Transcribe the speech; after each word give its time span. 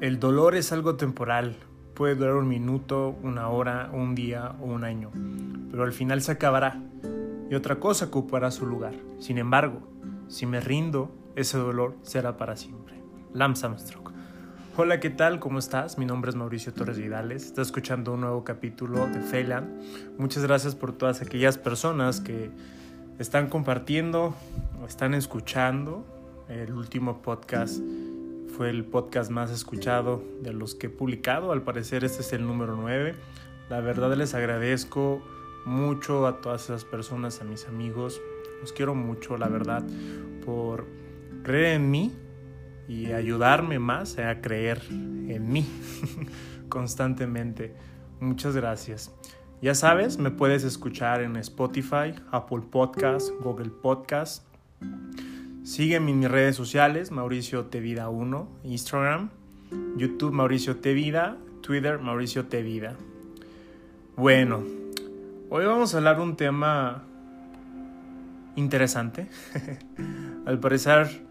El 0.00 0.18
dolor 0.18 0.56
es 0.56 0.72
algo 0.72 0.96
temporal. 0.96 1.56
Puede 1.92 2.14
durar 2.14 2.36
un 2.36 2.48
minuto, 2.48 3.18
una 3.22 3.50
hora, 3.50 3.90
un 3.92 4.14
día 4.14 4.56
o 4.58 4.64
un 4.64 4.82
año. 4.82 5.10
Pero 5.70 5.82
al 5.82 5.92
final 5.92 6.22
se 6.22 6.32
acabará 6.32 6.80
y 7.50 7.54
otra 7.54 7.80
cosa 7.80 8.06
ocupará 8.06 8.50
su 8.50 8.64
lugar. 8.64 8.94
Sin 9.18 9.36
embargo, 9.36 9.82
si 10.26 10.46
me 10.46 10.62
rindo, 10.62 11.14
ese 11.36 11.58
dolor 11.58 11.96
será 12.00 12.38
para 12.38 12.56
siempre. 12.56 12.94
Lance 13.34 13.66
Armstrong. 13.66 14.08
Hola, 14.78 15.00
¿qué 15.00 15.10
tal? 15.10 15.38
¿Cómo 15.38 15.58
estás? 15.58 15.98
Mi 15.98 16.06
nombre 16.06 16.30
es 16.30 16.34
Mauricio 16.34 16.72
Torres 16.72 16.96
Vidales. 16.96 17.44
Estás 17.44 17.66
escuchando 17.66 18.14
un 18.14 18.22
nuevo 18.22 18.42
capítulo 18.42 19.06
de 19.06 19.20
Felan. 19.20 19.82
Muchas 20.16 20.42
gracias 20.44 20.74
por 20.74 20.92
todas 20.92 21.20
aquellas 21.20 21.58
personas 21.58 22.22
que 22.22 22.50
están 23.18 23.50
compartiendo 23.50 24.34
o 24.82 24.86
están 24.86 25.12
escuchando. 25.12 26.06
El 26.48 26.72
último 26.72 27.20
podcast 27.20 27.80
fue 28.56 28.70
el 28.70 28.84
podcast 28.84 29.30
más 29.30 29.50
escuchado 29.50 30.22
de 30.42 30.52
los 30.52 30.74
que 30.74 30.88
he 30.88 30.90
publicado. 30.90 31.52
Al 31.52 31.62
parecer 31.62 32.04
este 32.04 32.22
es 32.22 32.32
el 32.32 32.46
número 32.46 32.76
9. 32.76 33.14
La 33.68 33.80
verdad 33.80 34.14
les 34.16 34.34
agradezco 34.34 35.22
mucho 35.64 36.26
a 36.26 36.40
todas 36.40 36.64
esas 36.64 36.84
personas, 36.84 37.40
a 37.40 37.44
mis 37.44 37.66
amigos. 37.66 38.20
Los 38.60 38.72
quiero 38.72 38.94
mucho, 38.94 39.38
la 39.38 39.48
verdad, 39.48 39.84
por 40.44 40.86
creer 41.42 41.76
en 41.76 41.90
mí 41.90 42.12
y 42.88 43.12
ayudarme 43.12 43.78
más 43.78 44.18
a 44.18 44.40
creer 44.40 44.82
en 44.90 45.48
mí 45.48 45.66
constantemente. 46.68 47.74
Muchas 48.20 48.56
gracias. 48.56 49.14
Ya 49.62 49.74
sabes, 49.74 50.18
me 50.18 50.30
puedes 50.30 50.64
escuchar 50.64 51.22
en 51.22 51.36
Spotify, 51.36 52.14
Apple 52.32 52.62
Podcast, 52.70 53.30
Google 53.40 53.70
Podcast. 53.70 54.44
Sígueme 55.62 56.10
en 56.10 56.20
mis 56.20 56.30
redes 56.30 56.56
sociales, 56.56 57.10
Mauricio 57.10 57.66
Tevida 57.66 58.08
1, 58.08 58.48
Instagram, 58.64 59.28
YouTube 59.96 60.32
Mauricio 60.32 60.76
Tevida, 60.76 61.36
Twitter 61.60 61.98
Mauricio 61.98 62.46
Tevida. 62.46 62.96
Bueno, 64.16 64.64
hoy 65.50 65.66
vamos 65.66 65.92
a 65.92 65.98
hablar 65.98 66.16
de 66.16 66.22
un 66.22 66.36
tema 66.36 67.04
interesante, 68.56 69.28
al 70.46 70.58
parecer 70.60 71.26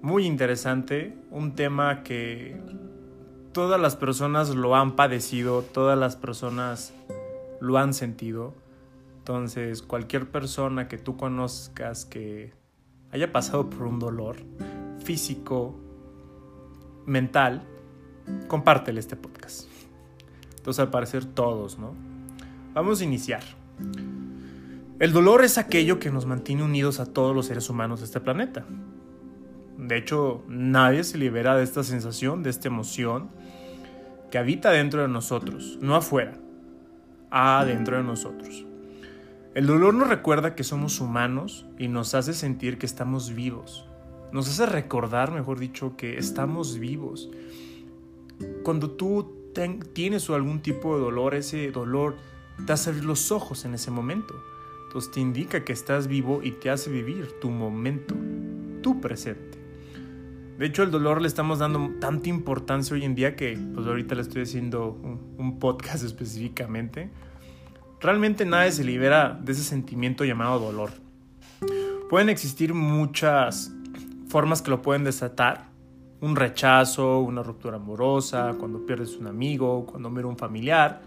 muy 0.00 0.26
interesante, 0.26 1.16
un 1.32 1.56
tema 1.56 2.04
que 2.04 2.56
todas 3.50 3.80
las 3.80 3.96
personas 3.96 4.50
lo 4.50 4.76
han 4.76 4.94
padecido, 4.94 5.62
todas 5.62 5.98
las 5.98 6.14
personas 6.14 6.94
lo 7.60 7.78
han 7.78 7.94
sentido. 7.94 8.54
Entonces, 9.18 9.82
cualquier 9.82 10.30
persona 10.30 10.86
que 10.86 10.98
tú 10.98 11.16
conozcas 11.16 12.04
que 12.04 12.61
haya 13.12 13.30
pasado 13.30 13.70
por 13.70 13.86
un 13.86 13.98
dolor 13.98 14.36
físico, 15.04 15.78
mental, 17.06 17.62
compártele 18.48 19.00
este 19.00 19.16
podcast. 19.16 19.68
Entonces, 20.56 20.80
al 20.80 20.90
parecer 20.90 21.24
todos, 21.24 21.78
¿no? 21.78 21.94
Vamos 22.72 23.00
a 23.00 23.04
iniciar. 23.04 23.42
El 24.98 25.12
dolor 25.12 25.44
es 25.44 25.58
aquello 25.58 25.98
que 25.98 26.10
nos 26.10 26.26
mantiene 26.26 26.62
unidos 26.62 27.00
a 27.00 27.06
todos 27.06 27.34
los 27.34 27.46
seres 27.46 27.68
humanos 27.68 28.00
de 28.00 28.06
este 28.06 28.20
planeta. 28.20 28.64
De 29.76 29.96
hecho, 29.96 30.44
nadie 30.48 31.02
se 31.04 31.18
libera 31.18 31.56
de 31.56 31.64
esta 31.64 31.82
sensación, 31.82 32.42
de 32.42 32.50
esta 32.50 32.68
emoción 32.68 33.30
que 34.30 34.38
habita 34.38 34.70
dentro 34.70 35.02
de 35.02 35.08
nosotros, 35.08 35.78
no 35.82 35.96
afuera, 35.96 36.38
adentro 37.30 37.96
de 37.96 38.04
nosotros. 38.04 38.64
El 39.54 39.66
dolor 39.66 39.92
nos 39.92 40.08
recuerda 40.08 40.54
que 40.54 40.64
somos 40.64 40.98
humanos 40.98 41.66
y 41.78 41.88
nos 41.88 42.14
hace 42.14 42.32
sentir 42.32 42.78
que 42.78 42.86
estamos 42.86 43.34
vivos. 43.34 43.84
Nos 44.32 44.48
hace 44.48 44.64
recordar, 44.64 45.30
mejor 45.30 45.58
dicho, 45.58 45.94
que 45.94 46.16
estamos 46.16 46.78
vivos. 46.78 47.30
Cuando 48.62 48.90
tú 48.92 49.30
tienes 49.92 50.30
algún 50.30 50.62
tipo 50.62 50.96
de 50.96 51.02
dolor, 51.02 51.34
ese 51.34 51.70
dolor 51.70 52.16
te 52.66 52.72
hace 52.72 52.88
abrir 52.88 53.04
los 53.04 53.30
ojos 53.30 53.66
en 53.66 53.74
ese 53.74 53.90
momento. 53.90 54.34
Entonces 54.86 55.12
te 55.12 55.20
indica 55.20 55.62
que 55.64 55.74
estás 55.74 56.06
vivo 56.06 56.40
y 56.42 56.52
te 56.52 56.70
hace 56.70 56.90
vivir 56.90 57.28
tu 57.38 57.50
momento, 57.50 58.14
tu 58.80 59.02
presente. 59.02 59.58
De 60.56 60.64
hecho, 60.64 60.82
el 60.82 60.90
dolor 60.90 61.20
le 61.20 61.28
estamos 61.28 61.58
dando 61.58 61.90
tanta 62.00 62.30
importancia 62.30 62.94
hoy 62.94 63.04
en 63.04 63.14
día 63.14 63.36
que 63.36 63.58
pues 63.74 63.86
ahorita 63.86 64.14
le 64.14 64.22
estoy 64.22 64.42
haciendo 64.42 64.92
un 65.36 65.58
podcast 65.58 66.04
específicamente 66.06 67.10
Realmente 68.02 68.44
nadie 68.44 68.72
se 68.72 68.82
libera 68.82 69.38
de 69.40 69.52
ese 69.52 69.62
sentimiento 69.62 70.24
llamado 70.24 70.58
dolor. 70.58 70.90
Pueden 72.10 72.30
existir 72.30 72.74
muchas 72.74 73.72
formas 74.28 74.60
que 74.60 74.70
lo 74.70 74.82
pueden 74.82 75.04
desatar. 75.04 75.68
Un 76.20 76.34
rechazo, 76.34 77.20
una 77.20 77.44
ruptura 77.44 77.76
amorosa, 77.76 78.56
cuando 78.58 78.84
pierdes 78.84 79.16
un 79.16 79.28
amigo, 79.28 79.86
cuando 79.86 80.10
muere 80.10 80.26
un 80.26 80.36
familiar, 80.36 81.00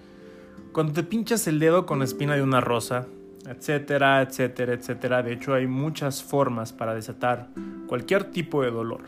cuando 0.71 0.93
te 0.93 1.03
pinchas 1.03 1.45
el 1.47 1.59
dedo 1.59 1.85
con 1.85 1.99
la 1.99 2.05
espina 2.05 2.35
de 2.35 2.41
una 2.41 2.61
rosa, 2.61 3.07
etcétera, 3.45 4.21
etcétera, 4.21 4.73
etcétera. 4.73 5.21
De 5.21 5.33
hecho, 5.33 5.53
hay 5.53 5.67
muchas 5.67 6.23
formas 6.23 6.71
para 6.71 6.93
desatar 6.93 7.49
cualquier 7.87 8.31
tipo 8.31 8.61
de 8.61 8.71
dolor. 8.71 9.01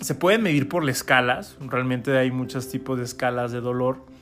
Se 0.00 0.16
pueden 0.16 0.42
medir 0.42 0.68
por 0.68 0.84
las 0.84 0.96
escalas, 0.96 1.56
realmente 1.60 2.16
hay 2.18 2.32
muchos 2.32 2.68
tipos 2.68 2.98
de 2.98 3.04
escalas 3.04 3.52
de 3.52 3.60
dolor 3.60 4.15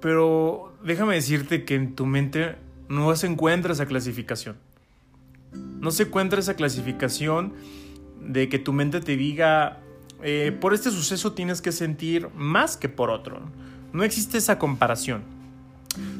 pero 0.00 0.76
déjame 0.84 1.14
decirte 1.14 1.64
que 1.64 1.74
en 1.74 1.94
tu 1.94 2.06
mente 2.06 2.56
no 2.88 3.14
se 3.16 3.26
encuentra 3.26 3.72
esa 3.72 3.86
clasificación. 3.86 4.56
No 5.52 5.90
se 5.90 6.04
encuentra 6.04 6.40
esa 6.40 6.54
clasificación 6.54 7.54
de 8.20 8.48
que 8.48 8.58
tu 8.58 8.72
mente 8.72 9.00
te 9.00 9.16
diga, 9.16 9.80
eh, 10.22 10.56
por 10.60 10.74
este 10.74 10.90
suceso 10.90 11.32
tienes 11.32 11.62
que 11.62 11.72
sentir 11.72 12.28
más 12.34 12.76
que 12.76 12.88
por 12.88 13.10
otro. 13.10 13.40
No 13.92 14.04
existe 14.04 14.38
esa 14.38 14.58
comparación. 14.58 15.22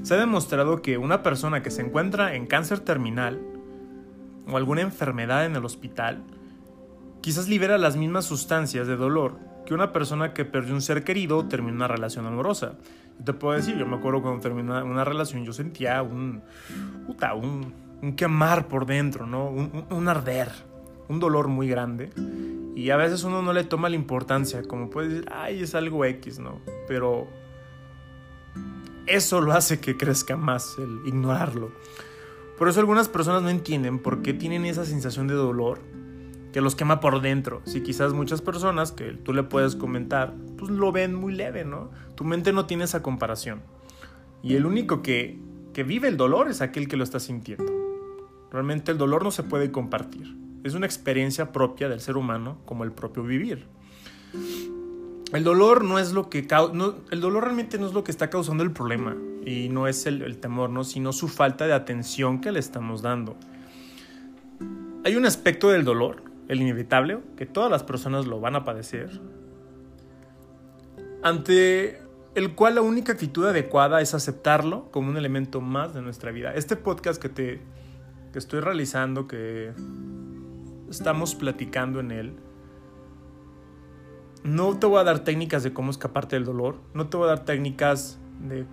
Se 0.03 0.15
ha 0.15 0.19
demostrado 0.19 0.81
que 0.81 0.99
una 0.99 1.23
persona 1.23 1.63
que 1.63 1.71
se 1.71 1.83
encuentra 1.83 2.35
en 2.35 2.47
cáncer 2.47 2.81
terminal 2.81 3.41
o 4.49 4.57
alguna 4.57 4.81
enfermedad 4.81 5.45
en 5.45 5.57
el 5.57 5.65
hospital, 5.65 6.23
quizás 7.21 7.49
libera 7.49 7.77
las 7.77 7.97
mismas 7.97 8.25
sustancias 8.25 8.87
de 8.87 8.97
dolor 8.97 9.39
que 9.67 9.75
una 9.75 9.93
persona 9.93 10.33
que 10.33 10.45
perdió 10.45 10.73
un 10.75 10.81
ser 10.81 11.05
querido 11.05 11.39
o 11.39 11.47
terminó 11.47 11.77
una 11.77 11.89
relación 11.89 12.25
amorosa. 12.27 12.79
Te 13.25 13.33
puedo 13.33 13.57
decir, 13.57 13.77
yo 13.77 13.87
me 13.87 13.97
acuerdo 13.97 14.23
cuando 14.23 14.41
terminé 14.41 14.83
una 14.83 15.05
relación, 15.05 15.45
yo 15.45 15.53
sentía 15.53 16.03
un, 16.03 16.43
puta, 17.07 17.35
un, 17.35 17.73
un 18.03 18.15
quemar 18.15 18.69
por 18.69 18.87
dentro, 18.87 19.27
¿no? 19.27 19.49
Un, 19.49 19.87
un, 19.91 20.09
arder, 20.09 20.51
un 21.09 21.19
dolor 21.19 21.49
muy 21.49 21.69
grande. 21.69 22.11
Y 22.75 22.91
a 22.91 22.97
veces 22.97 23.25
uno 23.25 23.43
no 23.43 23.53
le 23.53 23.65
toma 23.65 23.89
la 23.89 23.97
importancia, 23.97 24.63
como 24.63 24.91
puede 24.91 25.09
decir, 25.09 25.29
ay, 25.33 25.63
es 25.63 25.75
algo 25.75 26.05
X, 26.05 26.39
¿no? 26.39 26.61
Pero 26.87 27.27
eso 29.07 29.41
lo 29.41 29.53
hace 29.53 29.81
que 29.81 29.97
crezca 29.97 30.37
más, 30.37 30.77
el 30.79 31.01
ignorarlo. 31.07 31.73
Por 32.59 32.69
eso 32.69 32.81
algunas 32.81 33.09
personas 33.09 33.43
no 33.43 33.51
entienden 33.51 33.99
por 33.99 34.23
qué 34.23 34.35
tienen 34.35 34.65
esa 34.65 34.85
sensación 34.85 35.27
de 35.27 35.35
dolor 35.35 35.81
que 36.57 36.63
los 36.63 36.75
quema 36.75 37.01
por 37.01 37.21
dentro. 37.21 37.61
Si 37.67 37.83
quizás 37.83 38.15
muchas 38.15 38.41
personas 38.41 38.91
que 38.91 39.13
tú 39.13 39.35
le 39.35 39.43
puedes 39.43 39.77
comentar, 39.77 40.33
pues 40.57 40.71
lo 40.71 40.91
ven 40.91 41.15
muy 41.15 41.35
leve, 41.35 41.67
¿no? 41.67 41.91
Tu 42.15 42.25
mente 42.25 42.51
no 42.55 42.65
tiene 42.65 42.85
esa 42.85 43.03
comparación. 43.03 43.61
Y 44.43 44.55
el 44.55 44.65
único 44.65 45.03
que, 45.03 45.39
que 45.75 45.83
vive 45.83 46.09
el 46.09 46.17
dolor 46.17 46.49
es 46.49 46.63
aquel 46.63 46.89
que 46.89 46.97
lo 46.97 47.05
está 47.05 47.21
sintiendo. 47.21 47.71
Realmente 48.51 48.91
el 48.91 48.97
dolor 48.97 49.23
no 49.23 49.33
se 49.33 49.43
puede 49.43 49.71
compartir. 49.71 50.35
Es 50.65 50.73
una 50.73 50.87
experiencia 50.87 51.53
propia 51.53 51.91
del 51.91 52.01
ser 52.01 52.17
humano 52.17 52.57
como 52.65 52.85
el 52.85 52.93
propio 52.93 53.23
vivir. 53.23 53.67
El 55.35 55.45
dolor 55.45 55.85
no 55.85 55.99
es 55.99 56.15
lo 56.15 56.31
que 56.31 56.49
no, 56.73 56.95
el 57.11 57.21
dolor 57.21 57.45
realmente 57.45 57.79
no 57.79 57.87
es 57.87 57.93
lo 57.93 58.03
que 58.03 58.13
está 58.13 58.31
causando 58.31 58.63
el 58.63 58.71
problema 58.71 59.15
y 59.45 59.69
no 59.69 59.89
es 59.89 60.07
el, 60.07 60.23
el 60.23 60.39
temor, 60.39 60.71
¿no? 60.71 60.85
sino 60.85 61.13
su 61.13 61.29
falta 61.29 61.67
de 61.67 61.75
atención 61.75 62.41
que 62.41 62.51
le 62.51 62.61
estamos 62.61 63.03
dando. 63.03 63.37
Hay 65.05 65.17
un 65.17 65.27
aspecto 65.27 65.69
del 65.69 65.85
dolor 65.85 66.35
el 66.49 66.61
inevitable, 66.61 67.21
que 67.37 67.47
todas 67.47 67.71
las 67.71 67.83
personas 67.83 68.27
lo 68.27 68.41
van 68.41 68.57
a 68.57 68.65
padecer, 68.65 69.21
ante 71.23 72.01
el 72.35 72.55
cual 72.55 72.75
la 72.77 72.83
única 72.83 73.13
actitud 73.13 73.47
adecuada 73.47 74.01
es 74.01 74.15
aceptarlo 74.15 74.91
como 74.91 75.11
un 75.11 75.17
elemento 75.17 75.61
más 75.61 75.95
de 75.95 76.03
nuestra 76.03 76.31
vida. 76.31 76.55
Este 76.55 76.77
podcast 76.77 77.21
que 77.21 77.29
te 77.29 77.63
que 78.37 78.39
estoy 78.39 78.61
realizando, 78.61 79.27
que 79.27 79.73
estamos 80.91 81.35
platicando 81.35 82.01
en 82.01 82.11
él, 82.11 82.37
no 84.45 84.79
te 84.79 84.87
voy 84.87 85.01
a 85.01 85.05
dar 85.05 85.21
técnicas 85.21 85.63
de 85.63 85.73
cómo 85.73 85.91
escaparte 85.91 86.37
del 86.37 86.45
dolor, 86.45 86.77
no 86.93 87.09
te 87.09 87.17
voy 87.17 87.25
a 87.25 87.29
dar 87.29 87.47
técnicas 87.47 88.19
de 88.47 88.67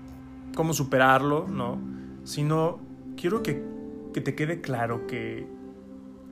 cómo 0.54 0.74
superarlo, 0.74 1.48
no, 1.48 1.80
sino 2.26 2.82
quiero 3.16 3.42
que, 3.42 3.64
que 4.14 4.20
te 4.20 4.36
quede 4.36 4.60
claro 4.60 5.08
que 5.08 5.48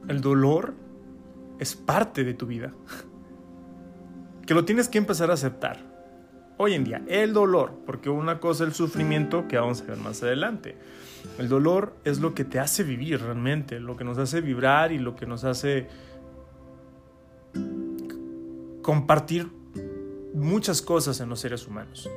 el 0.10 0.20
dolor 0.20 0.74
es 1.62 1.75
parte 1.75 2.24
de 2.24 2.34
tu 2.34 2.48
vida. 2.48 2.74
Que 4.48 4.56
lo 4.56 4.66
tienes 4.66 4.90
que 4.90 4.98
empezar 4.98 5.30
a 5.30 5.36
aceptar. 5.36 5.80
Hoy 6.58 6.74
en 6.74 6.84
día, 6.84 7.04
el 7.08 7.34
dolor, 7.34 7.74
porque 7.86 8.10
una 8.10 8.40
cosa 8.40 8.63
es 8.63 8.69
el 8.69 8.75
sufrimiento 8.75 9.48
que 9.48 9.58
vamos 9.58 9.81
a 9.81 9.86
ver 9.86 9.98
más 9.98 10.24
adelante. 10.24 10.75
El 11.38 11.50
dolor 11.50 11.96
es 12.04 12.19
lo 12.19 12.34
que 12.34 12.46
te 12.46 12.60
hace 12.60 12.84
vivir 12.84 13.22
realmente, 13.22 13.80
lo 13.80 13.96
que 13.96 14.04
nos 14.04 14.18
hace 14.18 14.42
vibrar 14.42 14.92
y 14.92 14.98
lo 14.98 15.16
que 15.16 15.28
nos 15.28 15.44
hace 15.44 15.88
compartir 18.81 19.48
muchas 20.34 20.81
cosas 20.81 21.19
en 21.19 21.30
los 21.30 21.40
seres 21.40 21.68
humanos. 21.68 22.10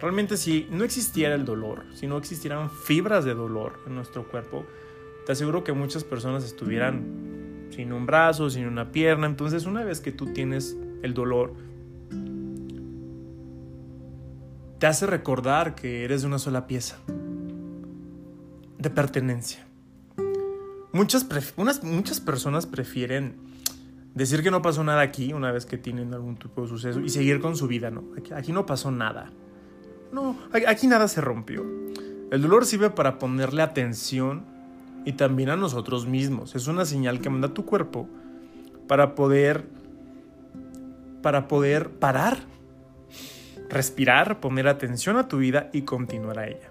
Realmente 0.00 0.36
si 0.36 0.66
no 0.70 0.82
existiera 0.82 1.36
el 1.36 1.44
dolor, 1.44 1.84
si 1.94 2.08
no 2.08 2.18
existieran 2.18 2.68
fibras 2.68 3.24
de 3.24 3.34
dolor 3.34 3.78
en 3.86 3.94
nuestro 3.94 4.28
cuerpo, 4.28 4.66
te 5.24 5.32
aseguro 5.32 5.62
que 5.62 5.72
muchas 5.72 6.02
personas 6.02 6.42
estuvieran 6.44 7.21
sin 7.72 7.92
un 7.92 8.06
brazo, 8.06 8.50
sin 8.50 8.66
una 8.66 8.92
pierna. 8.92 9.26
Entonces 9.26 9.66
una 9.66 9.84
vez 9.84 10.00
que 10.00 10.12
tú 10.12 10.32
tienes 10.32 10.76
el 11.02 11.14
dolor, 11.14 11.54
te 14.78 14.86
hace 14.86 15.06
recordar 15.06 15.74
que 15.74 16.04
eres 16.04 16.22
de 16.22 16.28
una 16.28 16.38
sola 16.38 16.66
pieza, 16.66 16.98
de 18.78 18.90
pertenencia. 18.90 19.66
Muchas, 20.92 21.26
muchas 21.84 22.20
personas 22.20 22.66
prefieren 22.66 23.36
decir 24.14 24.42
que 24.42 24.50
no 24.50 24.60
pasó 24.60 24.84
nada 24.84 25.00
aquí 25.00 25.32
una 25.32 25.52
vez 25.52 25.66
que 25.66 25.78
tienen 25.78 26.12
algún 26.12 26.36
tipo 26.36 26.62
de 26.62 26.68
suceso 26.68 27.00
y 27.00 27.08
seguir 27.08 27.40
con 27.40 27.56
su 27.56 27.66
vida, 27.66 27.90
¿no? 27.90 28.04
Aquí, 28.34 28.52
no 28.52 28.66
pasó 28.66 28.90
nada. 28.90 29.30
No, 30.12 30.36
aquí 30.66 30.86
nada 30.86 31.08
se 31.08 31.20
rompió. 31.20 31.64
El 32.30 32.42
dolor 32.42 32.66
sirve 32.66 32.90
para 32.90 33.18
ponerle 33.18 33.62
atención 33.62 34.44
y 35.04 35.12
también 35.12 35.50
a 35.50 35.56
nosotros 35.56 36.06
mismos. 36.06 36.54
Es 36.54 36.66
una 36.66 36.84
señal 36.84 37.20
que 37.20 37.30
manda 37.30 37.48
tu 37.48 37.64
cuerpo 37.64 38.08
para 38.88 39.14
poder 39.14 39.64
para 41.22 41.46
poder 41.46 41.90
parar 41.90 42.38
respirar, 43.72 44.38
poner 44.38 44.68
atención 44.68 45.16
a 45.16 45.28
tu 45.28 45.38
vida 45.38 45.70
y 45.72 45.82
continuar 45.82 46.38
a 46.38 46.46
ella. 46.46 46.70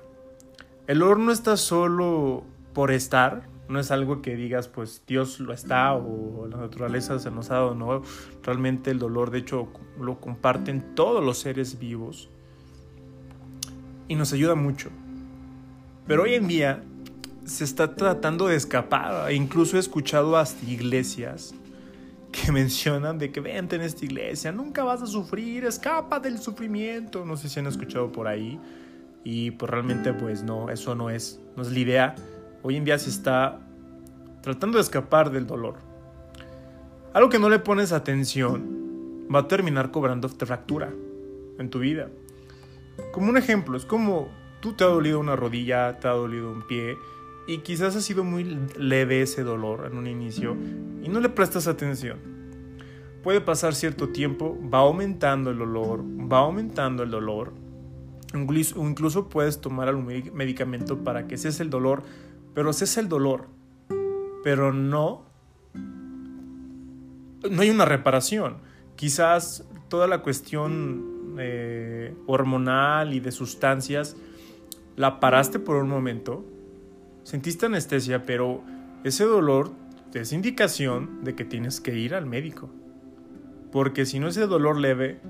El 0.85 0.99
dolor 0.99 1.17
no 1.19 1.31
está 1.31 1.57
solo 1.57 2.43
por 2.73 2.91
estar, 2.91 3.47
no 3.67 3.79
es 3.79 3.89
algo 3.89 4.21
que 4.21 4.35
digas, 4.35 4.67
pues 4.67 5.03
Dios 5.07 5.39
lo 5.39 5.51
está 5.51 5.93
o 5.93 6.47
la 6.47 6.57
naturaleza 6.57 7.17
se 7.17 7.31
nos 7.31 7.49
ha 7.49 7.55
dado, 7.55 7.75
no. 7.75 8.03
Realmente 8.43 8.91
el 8.91 8.99
dolor, 8.99 9.31
de 9.31 9.39
hecho, 9.39 9.67
lo 9.99 10.19
comparten 10.19 10.93
todos 10.93 11.23
los 11.23 11.39
seres 11.39 11.79
vivos 11.79 12.29
y 14.07 14.13
nos 14.13 14.31
ayuda 14.33 14.53
mucho. 14.53 14.89
Pero 16.05 16.23
hoy 16.23 16.35
en 16.35 16.47
día 16.47 16.83
se 17.45 17.63
está 17.63 17.95
tratando 17.95 18.47
de 18.47 18.55
escapar, 18.55 19.31
incluso 19.31 19.77
he 19.77 19.79
escuchado 19.79 20.37
hasta 20.37 20.65
iglesias 20.65 21.53
que 22.31 22.51
mencionan 22.51 23.17
de 23.17 23.31
que 23.31 23.41
vente 23.41 23.75
en 23.75 23.81
esta 23.81 24.05
iglesia, 24.05 24.51
nunca 24.51 24.83
vas 24.83 25.01
a 25.01 25.07
sufrir, 25.07 25.65
escapa 25.65 26.19
del 26.19 26.39
sufrimiento. 26.39 27.25
No 27.25 27.37
sé 27.37 27.49
si 27.49 27.59
han 27.59 27.67
escuchado 27.67 28.11
por 28.11 28.27
ahí. 28.27 28.59
Y 29.23 29.51
pues 29.51 29.69
realmente 29.69 30.13
pues 30.13 30.41
no, 30.43 30.69
eso 30.69 30.95
no 30.95 31.09
es, 31.09 31.39
no 31.55 31.61
es 31.61 31.71
la 31.71 31.79
idea. 31.79 32.15
Hoy 32.63 32.77
en 32.77 32.85
día 32.85 32.97
se 32.97 33.09
está 33.09 33.59
tratando 34.41 34.77
de 34.77 34.83
escapar 34.83 35.29
del 35.31 35.45
dolor. 35.45 35.75
Algo 37.13 37.29
que 37.29 37.37
no 37.37 37.49
le 37.49 37.59
pones 37.59 37.91
atención 37.91 39.27
va 39.33 39.39
a 39.39 39.47
terminar 39.47 39.91
cobrando 39.91 40.27
fractura 40.29 40.91
en 41.59 41.69
tu 41.69 41.79
vida. 41.79 42.09
Como 43.11 43.29
un 43.29 43.37
ejemplo, 43.37 43.77
es 43.77 43.85
como 43.85 44.29
tú 44.59 44.73
te 44.73 44.83
ha 44.83 44.87
dolido 44.87 45.19
una 45.19 45.35
rodilla, 45.35 45.99
te 45.99 46.07
ha 46.07 46.11
dolido 46.11 46.51
un 46.51 46.65
pie 46.65 46.97
y 47.47 47.59
quizás 47.59 47.95
ha 47.95 48.01
sido 48.01 48.23
muy 48.23 48.43
leve 48.77 49.21
ese 49.21 49.43
dolor 49.43 49.87
en 49.91 49.97
un 49.97 50.07
inicio 50.07 50.55
y 51.01 51.09
no 51.09 51.19
le 51.19 51.29
prestas 51.29 51.67
atención. 51.67 52.19
Puede 53.23 53.41
pasar 53.41 53.75
cierto 53.75 54.09
tiempo, 54.09 54.57
va 54.73 54.79
aumentando 54.79 55.51
el 55.51 55.59
dolor, 55.59 56.01
va 56.01 56.39
aumentando 56.39 57.03
el 57.03 57.11
dolor. 57.11 57.53
Incluso 58.33 59.29
puedes 59.29 59.61
tomar 59.61 59.89
algún 59.89 60.05
medicamento 60.33 61.03
para 61.03 61.27
que 61.27 61.37
cese 61.37 61.63
el 61.63 61.69
dolor, 61.69 62.03
pero 62.53 62.73
cese 62.73 62.99
el 62.99 63.09
dolor. 63.09 63.47
Pero 64.43 64.73
no, 64.73 65.25
no 67.49 67.61
hay 67.61 67.69
una 67.69 67.85
reparación. 67.85 68.57
Quizás 68.95 69.67
toda 69.87 70.07
la 70.07 70.23
cuestión 70.23 71.35
eh, 71.37 72.15
hormonal 72.25 73.13
y 73.13 73.19
de 73.19 73.31
sustancias 73.31 74.15
la 74.95 75.19
paraste 75.19 75.59
por 75.59 75.77
un 75.77 75.89
momento, 75.89 76.43
Sentiste 77.31 77.67
anestesia, 77.67 78.25
pero 78.25 78.61
ese 79.05 79.23
dolor 79.23 79.71
es 80.13 80.33
indicación 80.33 81.23
de 81.23 81.33
que 81.33 81.45
tienes 81.45 81.79
que 81.79 81.97
ir 81.97 82.13
al 82.13 82.25
médico. 82.25 82.69
Porque 83.71 84.05
si 84.05 84.19
no 84.19 84.27
ese 84.27 84.47
dolor 84.47 84.77
leve 84.77 85.21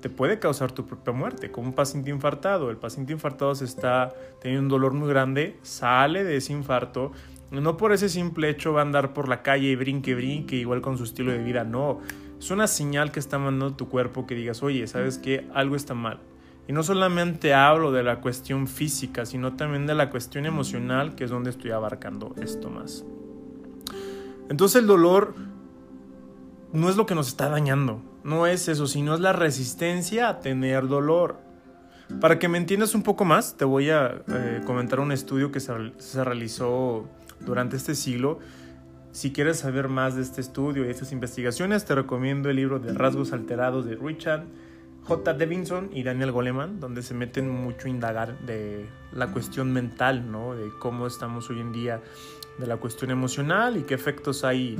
te 0.00 0.08
puede 0.08 0.38
causar 0.38 0.72
tu 0.72 0.86
propia 0.86 1.12
muerte, 1.12 1.50
como 1.50 1.68
un 1.68 1.74
paciente 1.74 2.08
infartado. 2.08 2.70
El 2.70 2.78
paciente 2.78 3.12
infartado 3.12 3.54
se 3.54 3.66
está 3.66 4.14
teniendo 4.40 4.62
un 4.62 4.68
dolor 4.70 4.94
muy 4.94 5.06
grande, 5.06 5.58
sale 5.60 6.24
de 6.24 6.38
ese 6.38 6.54
infarto, 6.54 7.12
no 7.50 7.76
por 7.76 7.92
ese 7.92 8.08
simple 8.08 8.48
hecho 8.48 8.72
va 8.72 8.80
a 8.80 8.84
andar 8.84 9.12
por 9.12 9.28
la 9.28 9.42
calle 9.42 9.68
y 9.68 9.76
brinque, 9.76 10.14
brinque, 10.14 10.56
igual 10.56 10.80
con 10.80 10.96
su 10.96 11.04
estilo 11.04 11.32
de 11.32 11.44
vida, 11.44 11.62
no. 11.62 12.00
Es 12.38 12.50
una 12.50 12.66
señal 12.66 13.12
que 13.12 13.20
está 13.20 13.38
mandando 13.38 13.76
tu 13.76 13.90
cuerpo 13.90 14.26
que 14.26 14.34
digas, 14.34 14.62
oye, 14.62 14.86
¿sabes 14.86 15.18
qué? 15.18 15.46
Algo 15.52 15.76
está 15.76 15.92
mal. 15.92 16.20
Y 16.68 16.72
no 16.74 16.82
solamente 16.82 17.54
hablo 17.54 17.92
de 17.92 18.02
la 18.02 18.20
cuestión 18.20 18.68
física, 18.68 19.24
sino 19.24 19.56
también 19.56 19.86
de 19.86 19.94
la 19.94 20.10
cuestión 20.10 20.44
emocional, 20.44 21.14
que 21.14 21.24
es 21.24 21.30
donde 21.30 21.48
estoy 21.48 21.70
abarcando 21.70 22.34
esto 22.42 22.68
más. 22.68 23.06
Entonces 24.50 24.82
el 24.82 24.86
dolor 24.86 25.34
no 26.74 26.90
es 26.90 26.96
lo 26.96 27.06
que 27.06 27.14
nos 27.14 27.28
está 27.28 27.48
dañando, 27.48 28.02
no 28.22 28.46
es 28.46 28.68
eso, 28.68 28.86
sino 28.86 29.14
es 29.14 29.20
la 29.20 29.32
resistencia 29.32 30.28
a 30.28 30.40
tener 30.40 30.88
dolor. 30.88 31.38
Para 32.20 32.38
que 32.38 32.48
me 32.48 32.58
entiendas 32.58 32.94
un 32.94 33.02
poco 33.02 33.24
más, 33.24 33.56
te 33.56 33.64
voy 33.64 33.88
a 33.88 34.22
eh, 34.28 34.60
comentar 34.66 35.00
un 35.00 35.10
estudio 35.10 35.50
que 35.50 35.60
se, 35.60 35.72
se 35.96 36.22
realizó 36.22 37.08
durante 37.40 37.76
este 37.76 37.94
siglo. 37.94 38.40
Si 39.12 39.32
quieres 39.32 39.60
saber 39.60 39.88
más 39.88 40.16
de 40.16 40.22
este 40.22 40.42
estudio 40.42 40.84
y 40.84 40.90
estas 40.90 41.12
investigaciones, 41.12 41.86
te 41.86 41.94
recomiendo 41.94 42.50
el 42.50 42.56
libro 42.56 42.78
de 42.78 42.92
Rasgos 42.92 43.32
Alterados 43.32 43.86
de 43.86 43.96
Richard 43.96 44.44
J. 45.08 45.32
Devinson 45.32 45.88
y 45.94 46.02
Daniel 46.02 46.32
Goleman, 46.32 46.80
donde 46.80 47.02
se 47.02 47.14
meten 47.14 47.48
mucho 47.48 47.86
a 47.86 47.90
indagar 47.90 48.38
de 48.40 48.84
la 49.12 49.28
cuestión 49.28 49.72
mental, 49.72 50.30
¿no? 50.30 50.54
De 50.54 50.68
cómo 50.78 51.06
estamos 51.06 51.48
hoy 51.48 51.60
en 51.60 51.72
día, 51.72 52.02
de 52.58 52.66
la 52.66 52.76
cuestión 52.76 53.10
emocional 53.10 53.78
y 53.78 53.84
qué 53.84 53.94
efectos 53.94 54.44
hay 54.44 54.74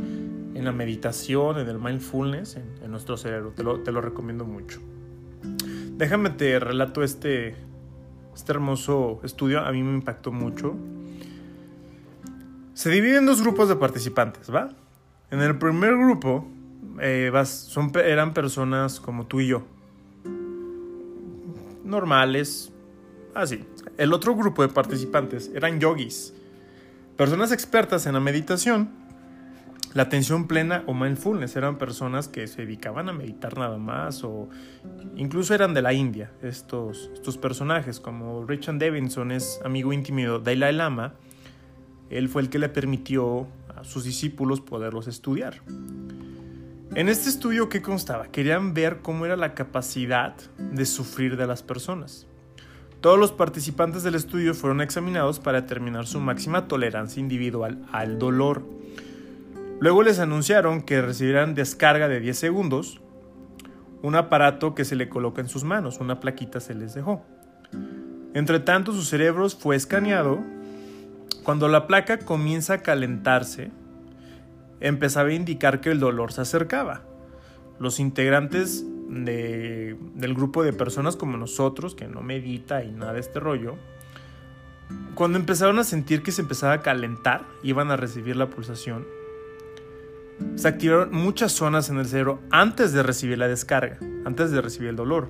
en 0.55 0.65
la 0.67 0.73
meditación, 0.73 1.59
en 1.59 1.67
el 1.67 1.79
mindfulness, 1.79 2.57
en, 2.57 2.91
nuestro 2.91 3.17
cerebro. 3.17 3.55
Te 3.57 3.63
lo, 3.63 3.81
te 3.81 3.91
lo, 3.91 4.03
recomiendo 4.03 4.45
mucho. 4.45 4.81
Déjame 5.97 6.29
te 6.29 6.59
relato 6.61 7.03
este, 7.03 7.57
este 8.35 8.53
hermoso 8.53 9.21
estudio, 9.25 9.61
a 9.61 9.73
mí 9.73 9.83
me 9.83 9.95
impactó 9.95 10.31
mucho. 10.31 10.77
Se 12.75 12.91
divide 12.91 13.17
en 13.17 13.25
dos 13.25 13.41
grupos 13.41 13.71
de 13.71 13.77
participantes, 13.77 14.55
¿va? 14.55 14.69
En 15.31 15.41
el 15.41 15.57
primer 15.57 15.97
grupo 15.97 16.47
eh, 17.01 17.33
son, 17.47 17.93
eran 17.95 18.35
personas 18.35 19.01
como 19.01 19.27
tú 19.27 19.41
y 19.41 19.47
yo, 19.47 19.65
normales, 21.89 22.73
así. 23.35 23.65
El 23.97 24.13
otro 24.13 24.35
grupo 24.37 24.63
de 24.63 24.69
participantes 24.69 25.51
eran 25.55 25.81
yogis, 25.81 26.35
personas 27.17 27.51
expertas 27.51 28.07
en 28.07 28.15
la 28.15 28.21
meditación, 28.21 28.91
la 29.95 30.03
atención 30.03 30.47
plena 30.47 30.85
o 30.87 30.95
mindfulness. 30.95 31.57
Eran 31.57 31.79
personas 31.79 32.29
que 32.29 32.47
se 32.47 32.63
dedicaban 32.63 33.09
a 33.09 33.13
meditar 33.13 33.57
nada 33.59 33.79
más 33.79 34.23
o 34.23 34.49
incluso 35.17 35.55
eran 35.55 35.75
de 35.75 35.83
la 35.83 35.93
India. 35.93 36.31
Estos, 36.43 37.11
estos 37.15 37.39
personajes, 37.39 38.01
como 38.01 38.45
Richard 38.45 38.79
Davidson 38.79 39.33
es 39.33 39.61
amigo 39.65 39.93
íntimo 39.93 40.39
de 40.39 40.55
Dalai 40.55 40.75
Lama, 40.75 41.15
él 42.11 42.29
fue 42.29 42.43
el 42.43 42.51
que 42.51 42.59
le 42.59 42.69
permitió 42.69 43.47
a 43.75 43.85
sus 43.85 44.05
discípulos 44.05 44.61
poderlos 44.61 45.09
estudiar. 45.09 45.63
En 46.99 47.09
este 47.09 47.29
estudio, 47.29 47.69
¿qué 47.69 47.81
constaba? 47.81 48.27
Querían 48.27 48.75
ver 48.75 49.03
cómo 49.03 49.25
era 49.25 49.37
la 49.37 49.55
capacidad 49.55 50.35
de 50.59 50.85
sufrir 50.85 51.37
de 51.37 51.47
las 51.47 51.63
personas. 51.63 52.27
Todos 53.01 53.21
los 53.21 53.31
participantes 53.31 54.03
del 54.03 54.17
estudio 54.17 54.53
fueron 54.53 54.81
examinados 54.81 55.39
para 55.39 55.61
determinar 55.61 56.09
su 56.09 56.19
máxima 56.19 56.67
tolerancia 56.67 57.21
individual 57.21 57.87
al 57.93 58.19
dolor. 58.19 58.65
Luego 59.79 60.03
les 60.03 60.19
anunciaron 60.19 60.83
que 60.83 61.01
recibirán 61.01 61.55
descarga 61.55 62.09
de 62.09 62.19
10 62.19 62.37
segundos, 62.37 63.01
un 64.03 64.17
aparato 64.17 64.75
que 64.75 64.85
se 64.85 64.97
le 64.97 65.09
coloca 65.09 65.41
en 65.41 65.49
sus 65.49 65.63
manos, 65.63 66.01
una 66.01 66.19
plaquita 66.19 66.59
se 66.59 66.75
les 66.75 66.95
dejó. 66.95 67.25
Entre 68.35 68.59
tanto, 68.59 68.91
su 68.91 69.03
cerebro 69.03 69.49
fue 69.51 69.77
escaneado. 69.77 70.41
Cuando 71.45 71.69
la 71.69 71.87
placa 71.87 72.19
comienza 72.19 72.75
a 72.75 72.79
calentarse, 72.79 73.71
empezaba 74.81 75.29
a 75.29 75.35
indicar 75.35 75.81
que 75.81 75.91
el 75.91 76.01
dolor 76.01 76.33
se 76.33 76.43
acercaba. 76.43 77.03
Los 77.79 78.01
integrantes 78.01 78.85
del 79.09 80.35
grupo 80.35 80.63
de 80.63 80.73
personas 80.73 81.17
como 81.17 81.37
nosotros, 81.37 81.95
que 81.95 82.09
no 82.09 82.23
medita 82.23 82.85
y 82.85 82.91
nada 82.91 83.15
de 83.15 83.21
este 83.21 83.41
rollo, 83.41 83.77
cuando 85.15 85.39
empezaron 85.39 85.79
a 85.79 85.85
sentir 85.85 86.23
que 86.23 86.33
se 86.33 86.43
empezaba 86.43 86.75
a 86.75 86.81
calentar, 86.83 87.47
iban 87.63 87.91
a 87.91 87.97
recibir 87.97 88.37
la 88.37 88.51
pulsación, 88.51 89.07
se 90.55 90.69
activaron 90.69 91.13
muchas 91.13 91.53
zonas 91.53 91.91
en 91.91 91.99
el 91.99 92.07
cerebro 92.07 92.41
antes 92.51 92.93
de 92.93 93.03
recibir 93.03 93.39
la 93.39 93.49
descarga, 93.49 93.99
antes 94.25 94.51
de 94.51 94.61
recibir 94.61 94.91
el 94.91 94.97
dolor, 94.97 95.29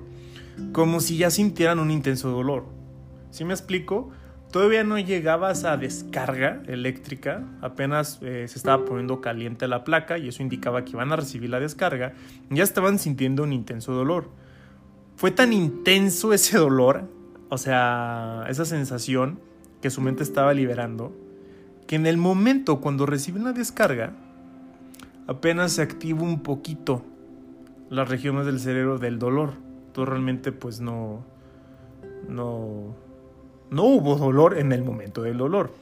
como 0.71 0.99
si 0.99 1.17
ya 1.17 1.31
sintieran 1.31 1.79
un 1.79 1.91
intenso 1.91 2.29
dolor. 2.29 2.65
¿Sí 3.31 3.45
me 3.45 3.53
explico? 3.53 4.11
Todavía 4.51 4.83
no 4.83 4.97
llegabas 4.97 5.63
a 5.63 5.77
descarga 5.77 6.61
eléctrica, 6.67 7.43
apenas 7.61 8.19
eh, 8.21 8.45
se 8.47 8.57
estaba 8.57 8.83
poniendo 8.85 9.21
caliente 9.21 9.67
la 9.67 9.83
placa 9.83 10.17
y 10.17 10.27
eso 10.27 10.41
indicaba 10.41 10.83
que 10.85 10.91
iban 10.91 11.11
a 11.11 11.15
recibir 11.15 11.49
la 11.49 11.59
descarga, 11.59 12.13
ya 12.49 12.63
estaban 12.63 12.99
sintiendo 12.99 13.43
un 13.43 13.53
intenso 13.53 13.93
dolor. 13.93 14.29
Fue 15.15 15.31
tan 15.31 15.53
intenso 15.53 16.33
ese 16.33 16.57
dolor, 16.57 17.07
o 17.49 17.57
sea, 17.57 18.45
esa 18.49 18.65
sensación 18.65 19.39
que 19.81 19.89
su 19.89 20.01
mente 20.01 20.23
estaba 20.23 20.53
liberando, 20.53 21.15
que 21.87 21.95
en 21.95 22.05
el 22.05 22.17
momento 22.17 22.81
cuando 22.81 23.05
reciben 23.05 23.43
la 23.43 23.53
descarga, 23.53 24.13
apenas 25.27 25.73
se 25.73 25.81
activa 25.81 26.23
un 26.23 26.41
poquito 26.41 27.03
las 27.89 28.09
regiones 28.09 28.45
del 28.45 28.59
cerebro 28.59 28.99
del 28.99 29.19
dolor. 29.19 29.53
Tú 29.93 30.05
realmente 30.05 30.51
pues 30.51 30.81
no, 30.81 31.23
no, 32.27 32.95
no 33.71 33.83
hubo 33.83 34.15
dolor 34.15 34.57
en 34.57 34.71
el 34.71 34.83
momento 34.83 35.21
del 35.21 35.37
dolor. 35.37 35.73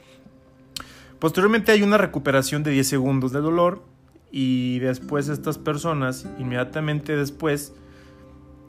Posteriormente 1.18 1.72
hay 1.72 1.82
una 1.82 1.98
recuperación 1.98 2.62
de 2.62 2.70
10 2.70 2.86
segundos 2.86 3.32
de 3.32 3.40
dolor 3.40 3.82
y 4.30 4.78
después 4.78 5.28
estas 5.28 5.58
personas, 5.58 6.26
inmediatamente 6.38 7.16
después 7.16 7.74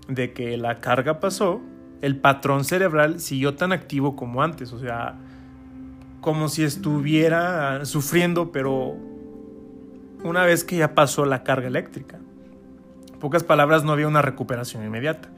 de 0.07 0.33
que 0.33 0.57
la 0.57 0.79
carga 0.79 1.19
pasó, 1.19 1.61
el 2.01 2.17
patrón 2.17 2.63
cerebral 2.63 3.19
siguió 3.19 3.55
tan 3.55 3.71
activo 3.71 4.15
como 4.15 4.41
antes, 4.41 4.73
o 4.73 4.79
sea, 4.79 5.15
como 6.21 6.49
si 6.49 6.63
estuviera 6.63 7.85
sufriendo, 7.85 8.51
pero 8.51 8.95
una 10.23 10.43
vez 10.45 10.63
que 10.63 10.77
ya 10.77 10.95
pasó 10.95 11.25
la 11.25 11.43
carga 11.43 11.67
eléctrica. 11.67 12.19
En 13.13 13.19
pocas 13.19 13.43
palabras, 13.43 13.83
no 13.83 13.91
había 13.91 14.07
una 14.07 14.21
recuperación 14.21 14.83
inmediata. 14.83 15.29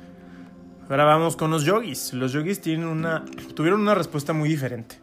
Ahora 0.91 1.05
vamos 1.05 1.37
con 1.37 1.51
los 1.51 1.63
yogis. 1.63 2.11
Los 2.11 2.33
yogis 2.33 2.59
tienen 2.59 2.85
una, 2.85 3.23
tuvieron 3.55 3.79
una 3.79 3.95
respuesta 3.95 4.33
muy 4.33 4.49
diferente. 4.49 4.97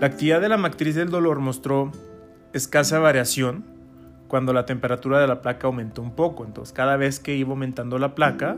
La 0.00 0.08
actividad 0.08 0.40
de 0.40 0.48
la 0.48 0.56
matriz 0.56 0.96
del 0.96 1.10
dolor 1.10 1.38
mostró 1.38 1.92
escasa 2.52 2.98
variación 2.98 3.64
cuando 4.26 4.52
la 4.52 4.66
temperatura 4.66 5.20
de 5.20 5.28
la 5.28 5.40
placa 5.40 5.68
aumentó 5.68 6.02
un 6.02 6.16
poco. 6.16 6.44
Entonces, 6.44 6.74
cada 6.74 6.96
vez 6.96 7.20
que 7.20 7.36
iba 7.36 7.50
aumentando 7.50 8.00
la 8.00 8.16
placa 8.16 8.56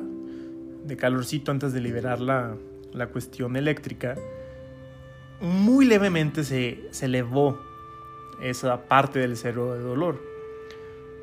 de 0.87 0.97
calorcito 0.97 1.51
antes 1.51 1.75
de 1.75 1.83
liberar 1.83 2.19
la, 2.19 2.55
la 2.95 3.09
cuestión 3.09 3.57
eléctrica, 3.57 4.15
muy 5.43 5.85
levemente 5.85 6.45
se, 6.45 6.89
se 6.93 7.05
elevó 7.05 7.61
esa 8.41 8.89
parte 8.89 9.19
del 9.19 9.37
cerebro 9.37 9.75
de 9.75 9.81
dolor. 9.81 10.19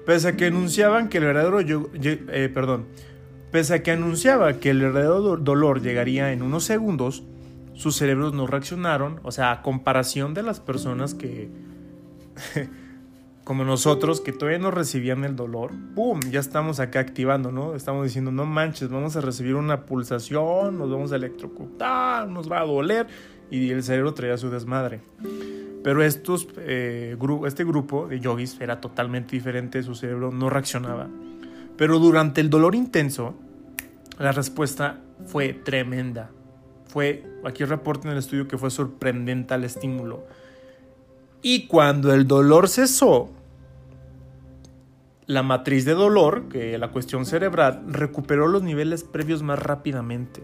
Pese 0.06 0.28
a 0.28 0.36
que 0.38 0.46
anunciaban 0.46 1.10
que 1.10 1.18
el 1.18 1.26
verdadero 1.26 1.60
eh, 1.60 2.52
perdón, 2.54 2.86
Pese 3.52 3.76
a 3.76 3.84
que 3.84 3.92
anunciaba 3.92 4.54
que 4.54 4.70
el 4.70 4.82
verdadero 4.82 5.38
dolor 5.38 5.82
llegaría 5.82 6.34
en 6.34 6.42
unos 6.42 6.66
segundos, 6.66 7.24
sus 7.74 7.96
cerebros 7.96 8.34
no 8.34 8.48
reaccionaron, 8.48 9.20
o 9.24 9.32
sea, 9.32 9.52
a 9.52 9.62
comparación 9.62 10.34
de 10.34 10.44
las 10.44 10.60
personas 10.60 11.14
que, 11.14 11.50
como 13.44 13.64
nosotros, 13.64 14.20
que 14.20 14.34
todavía 14.34 14.60
no 14.60 14.72
recibían 14.72 15.24
el 15.24 15.36
dolor, 15.36 15.72
¡pum! 15.96 16.20
Ya 16.30 16.40
estamos 16.40 16.80
acá 16.80 17.00
activando, 17.00 17.52
¿no? 17.52 17.76
Estamos 17.76 18.04
diciendo, 18.04 18.32
no 18.32 18.46
manches, 18.46 18.90
vamos 18.90 19.16
a 19.16 19.22
recibir 19.22 19.56
una 19.56 19.86
pulsación, 19.86 20.78
nos 20.78 20.90
vamos 20.90 21.12
a 21.14 21.16
electrocutar, 21.16 22.28
nos 22.28 22.52
va 22.52 22.62
a 22.62 22.66
doler, 22.66 23.08
y 23.50 23.70
el 23.70 23.84
cerebro 23.84 24.14
traía 24.14 24.38
su 24.38 24.50
desmadre. 24.50 25.02
Pero 25.84 26.04
estos, 26.04 26.50
eh, 26.58 27.16
este 27.46 27.64
grupo 27.64 28.08
de 28.08 28.20
yogis 28.20 28.60
era 28.60 28.82
totalmente 28.82 29.36
diferente, 29.36 29.82
su 29.84 29.96
cerebro 29.96 30.32
no 30.32 30.50
reaccionaba. 30.50 31.08
Pero 31.78 32.00
durante 32.00 32.42
el 32.42 32.50
dolor 32.50 32.76
intenso, 32.76 33.36
la 34.20 34.32
respuesta 34.32 35.00
fue 35.26 35.54
tremenda. 35.54 36.32
Fue, 36.88 37.24
aquí 37.46 37.64
reporta 37.66 38.08
en 38.08 38.14
el 38.14 38.20
estudio 38.20 38.48
que 38.48 38.58
fue 38.58 38.72
sorprendente 38.72 39.54
al 39.54 39.64
estímulo. 39.64 40.26
Y 41.42 41.68
cuando 41.68 42.14
el 42.14 42.28
dolor 42.28 42.68
cesó, 42.68 43.30
la 45.28 45.44
matriz 45.44 45.86
de 45.86 45.94
dolor, 45.94 46.48
que 46.50 46.78
la 46.78 46.90
cuestión 46.90 47.26
cerebral, 47.26 47.84
recuperó 47.88 48.48
los 48.48 48.64
niveles 48.64 49.04
previos 49.04 49.44
más 49.44 49.60
rápidamente. 49.60 50.42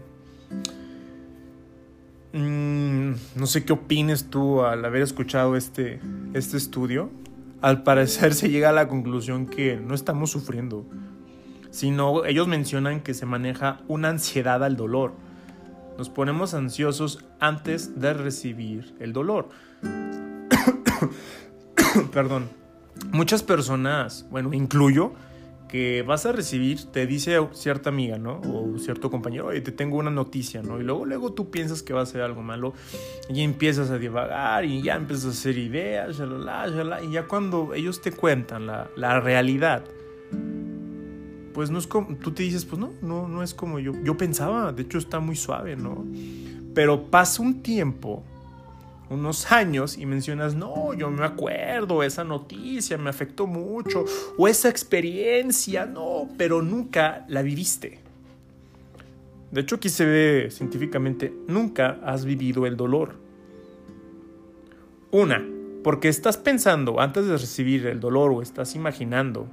Mm, 2.34 3.12
no 3.36 3.46
sé 3.46 3.64
qué 3.64 3.72
opines 3.72 4.28
tú 4.28 4.62
al 4.62 4.84
haber 4.84 5.02
escuchado 5.02 5.56
este, 5.56 6.00
este 6.34 6.56
estudio. 6.56 7.10
Al 7.62 7.82
parecer 7.82 8.34
se 8.34 8.50
llega 8.50 8.68
a 8.68 8.72
la 8.72 8.88
conclusión 8.88 9.46
que 9.46 9.76
no 9.76 9.94
estamos 9.94 10.30
sufriendo, 10.30 10.84
sino 11.74 12.24
ellos 12.24 12.46
mencionan 12.46 13.00
que 13.00 13.14
se 13.14 13.26
maneja 13.26 13.80
una 13.88 14.08
ansiedad 14.08 14.62
al 14.62 14.76
dolor. 14.76 15.12
Nos 15.98 16.08
ponemos 16.08 16.54
ansiosos 16.54 17.24
antes 17.40 18.00
de 18.00 18.14
recibir 18.14 18.94
el 19.00 19.12
dolor. 19.12 19.48
Perdón. 22.12 22.48
Muchas 23.10 23.42
personas, 23.42 24.24
bueno, 24.30 24.54
incluyo, 24.54 25.14
que 25.68 26.02
vas 26.02 26.26
a 26.26 26.32
recibir, 26.32 26.84
te 26.92 27.08
dice 27.08 27.40
cierta 27.50 27.88
amiga, 27.88 28.18
¿no? 28.18 28.40
O 28.42 28.78
cierto 28.78 29.10
compañero, 29.10 29.46
oye, 29.46 29.60
te 29.60 29.72
tengo 29.72 29.96
una 29.96 30.12
noticia, 30.12 30.62
¿no? 30.62 30.80
Y 30.80 30.84
luego, 30.84 31.04
luego 31.04 31.32
tú 31.32 31.50
piensas 31.50 31.82
que 31.82 31.92
va 31.92 32.02
a 32.02 32.06
ser 32.06 32.20
algo 32.20 32.42
malo 32.42 32.72
y 33.28 33.40
empiezas 33.40 33.90
a 33.90 33.98
divagar 33.98 34.64
y 34.64 34.80
ya 34.80 34.94
empiezas 34.94 35.24
a 35.24 35.30
hacer 35.30 35.58
ideas, 35.58 36.22
y 37.02 37.10
ya 37.10 37.26
cuando 37.26 37.74
ellos 37.74 38.00
te 38.00 38.12
cuentan 38.12 38.68
la, 38.68 38.88
la 38.94 39.18
realidad, 39.18 39.82
pues 41.54 41.70
no 41.70 41.78
es 41.78 41.86
como, 41.86 42.16
tú 42.16 42.32
te 42.32 42.42
dices, 42.42 42.64
pues 42.64 42.80
no, 42.80 42.90
no, 43.00 43.28
no 43.28 43.42
es 43.42 43.54
como 43.54 43.78
yo, 43.78 43.92
yo 44.02 44.16
pensaba, 44.16 44.72
de 44.72 44.82
hecho 44.82 44.98
está 44.98 45.20
muy 45.20 45.36
suave, 45.36 45.76
¿no? 45.76 46.04
Pero 46.74 47.04
pasa 47.04 47.40
un 47.40 47.62
tiempo, 47.62 48.24
unos 49.08 49.52
años, 49.52 49.96
y 49.96 50.04
mencionas, 50.04 50.56
no, 50.56 50.92
yo 50.94 51.10
me 51.10 51.24
acuerdo, 51.24 52.02
esa 52.02 52.24
noticia 52.24 52.98
me 52.98 53.08
afectó 53.08 53.46
mucho, 53.46 54.04
o 54.36 54.48
esa 54.48 54.68
experiencia, 54.68 55.86
no, 55.86 56.28
pero 56.36 56.60
nunca 56.60 57.24
la 57.28 57.42
viviste. 57.42 58.00
De 59.52 59.60
hecho, 59.60 59.76
aquí 59.76 59.88
se 59.88 60.04
ve 60.04 60.48
científicamente, 60.50 61.32
nunca 61.46 62.00
has 62.04 62.24
vivido 62.24 62.66
el 62.66 62.76
dolor. 62.76 63.14
Una, 65.12 65.46
porque 65.84 66.08
estás 66.08 66.36
pensando 66.36 67.00
antes 67.00 67.26
de 67.26 67.36
recibir 67.38 67.86
el 67.86 68.00
dolor 68.00 68.32
o 68.32 68.42
estás 68.42 68.74
imaginando 68.74 69.46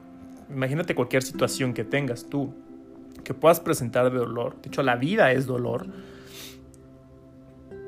imagínate 0.53 0.95
cualquier 0.95 1.23
situación 1.23 1.73
que 1.73 1.83
tengas 1.83 2.29
tú, 2.29 2.53
que 3.23 3.33
puedas 3.33 3.59
presentar 3.59 4.11
de 4.11 4.17
dolor. 4.17 4.61
De 4.61 4.69
hecho, 4.69 4.83
la 4.83 4.95
vida 4.95 5.31
es 5.31 5.45
dolor. 5.45 5.87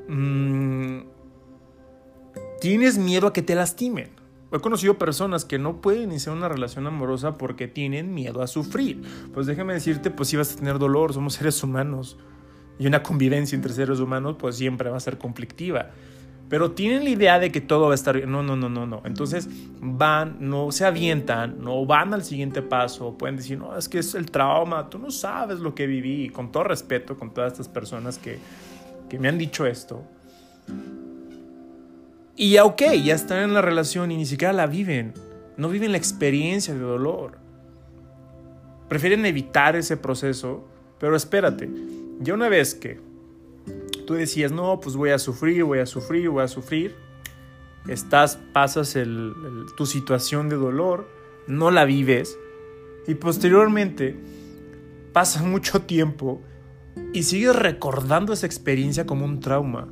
Mm, 0.08 1.00
tienes 2.60 2.98
miedo 2.98 3.26
a 3.26 3.32
que 3.32 3.42
te 3.42 3.54
lastimen. 3.54 4.10
He 4.52 4.60
conocido 4.60 4.98
personas 4.98 5.44
que 5.44 5.58
no 5.58 5.80
pueden 5.80 6.04
iniciar 6.04 6.36
una 6.36 6.48
relación 6.48 6.86
amorosa 6.86 7.36
porque 7.38 7.66
tienen 7.66 8.14
miedo 8.14 8.40
a 8.40 8.46
sufrir. 8.46 9.02
Pues 9.32 9.46
déjame 9.46 9.74
decirte, 9.74 10.10
pues 10.10 10.28
si 10.28 10.36
vas 10.36 10.52
a 10.52 10.56
tener 10.56 10.78
dolor, 10.78 11.12
somos 11.12 11.34
seres 11.34 11.60
humanos. 11.62 12.18
Y 12.78 12.86
una 12.86 13.02
convivencia 13.02 13.56
entre 13.56 13.72
seres 13.72 13.98
humanos 13.98 14.36
pues 14.38 14.56
siempre 14.56 14.90
va 14.90 14.96
a 14.96 15.00
ser 15.00 15.18
conflictiva 15.18 15.90
pero 16.48 16.72
tienen 16.72 17.04
la 17.04 17.10
idea 17.10 17.38
de 17.38 17.50
que 17.50 17.60
todo 17.60 17.86
va 17.86 17.92
a 17.92 17.94
estar 17.94 18.16
bien. 18.16 18.30
No, 18.30 18.42
no, 18.42 18.56
no, 18.56 18.68
no, 18.68 18.86
no. 18.86 19.02
Entonces 19.04 19.48
van, 19.80 20.36
no 20.40 20.72
se 20.72 20.84
avientan, 20.84 21.60
no 21.60 21.84
van 21.86 22.12
al 22.12 22.22
siguiente 22.22 22.62
paso. 22.62 23.16
Pueden 23.16 23.36
decir, 23.36 23.58
no, 23.58 23.76
es 23.76 23.88
que 23.88 23.98
es 23.98 24.14
el 24.14 24.30
trauma, 24.30 24.90
tú 24.90 24.98
no 24.98 25.10
sabes 25.10 25.60
lo 25.60 25.74
que 25.74 25.86
viví. 25.86 26.24
Y 26.24 26.28
con 26.28 26.52
todo 26.52 26.64
respeto, 26.64 27.18
con 27.18 27.32
todas 27.32 27.52
estas 27.52 27.68
personas 27.68 28.18
que, 28.18 28.38
que 29.08 29.18
me 29.18 29.28
han 29.28 29.38
dicho 29.38 29.66
esto. 29.66 30.02
Y 32.36 32.52
ya, 32.52 32.64
ok, 32.64 32.82
ya 33.02 33.14
están 33.14 33.38
en 33.44 33.54
la 33.54 33.62
relación 33.62 34.10
y 34.10 34.16
ni 34.16 34.26
siquiera 34.26 34.52
la 34.52 34.66
viven. 34.66 35.14
No 35.56 35.68
viven 35.68 35.92
la 35.92 35.98
experiencia 35.98 36.74
de 36.74 36.80
dolor. 36.80 37.38
Prefieren 38.88 39.24
evitar 39.24 39.76
ese 39.76 39.96
proceso, 39.96 40.68
pero 40.98 41.16
espérate, 41.16 41.70
ya 42.20 42.34
una 42.34 42.48
vez 42.48 42.74
que 42.74 43.00
tú 44.04 44.14
decías, 44.14 44.52
no, 44.52 44.80
pues 44.80 44.96
voy 44.96 45.10
a 45.10 45.18
sufrir, 45.18 45.64
voy 45.64 45.78
a 45.78 45.86
sufrir, 45.86 46.28
voy 46.28 46.44
a 46.44 46.48
sufrir. 46.48 46.94
Estás, 47.88 48.38
pasas 48.52 48.96
tu 49.76 49.86
situación 49.86 50.48
de 50.48 50.56
dolor, 50.56 51.08
no 51.46 51.70
la 51.70 51.84
vives 51.84 52.38
y 53.06 53.14
posteriormente 53.14 54.18
pasa 55.12 55.42
mucho 55.44 55.82
tiempo 55.82 56.40
y 57.12 57.24
sigues 57.24 57.56
recordando 57.56 58.32
esa 58.32 58.46
experiencia 58.46 59.06
como 59.06 59.24
un 59.24 59.40
trauma. 59.40 59.88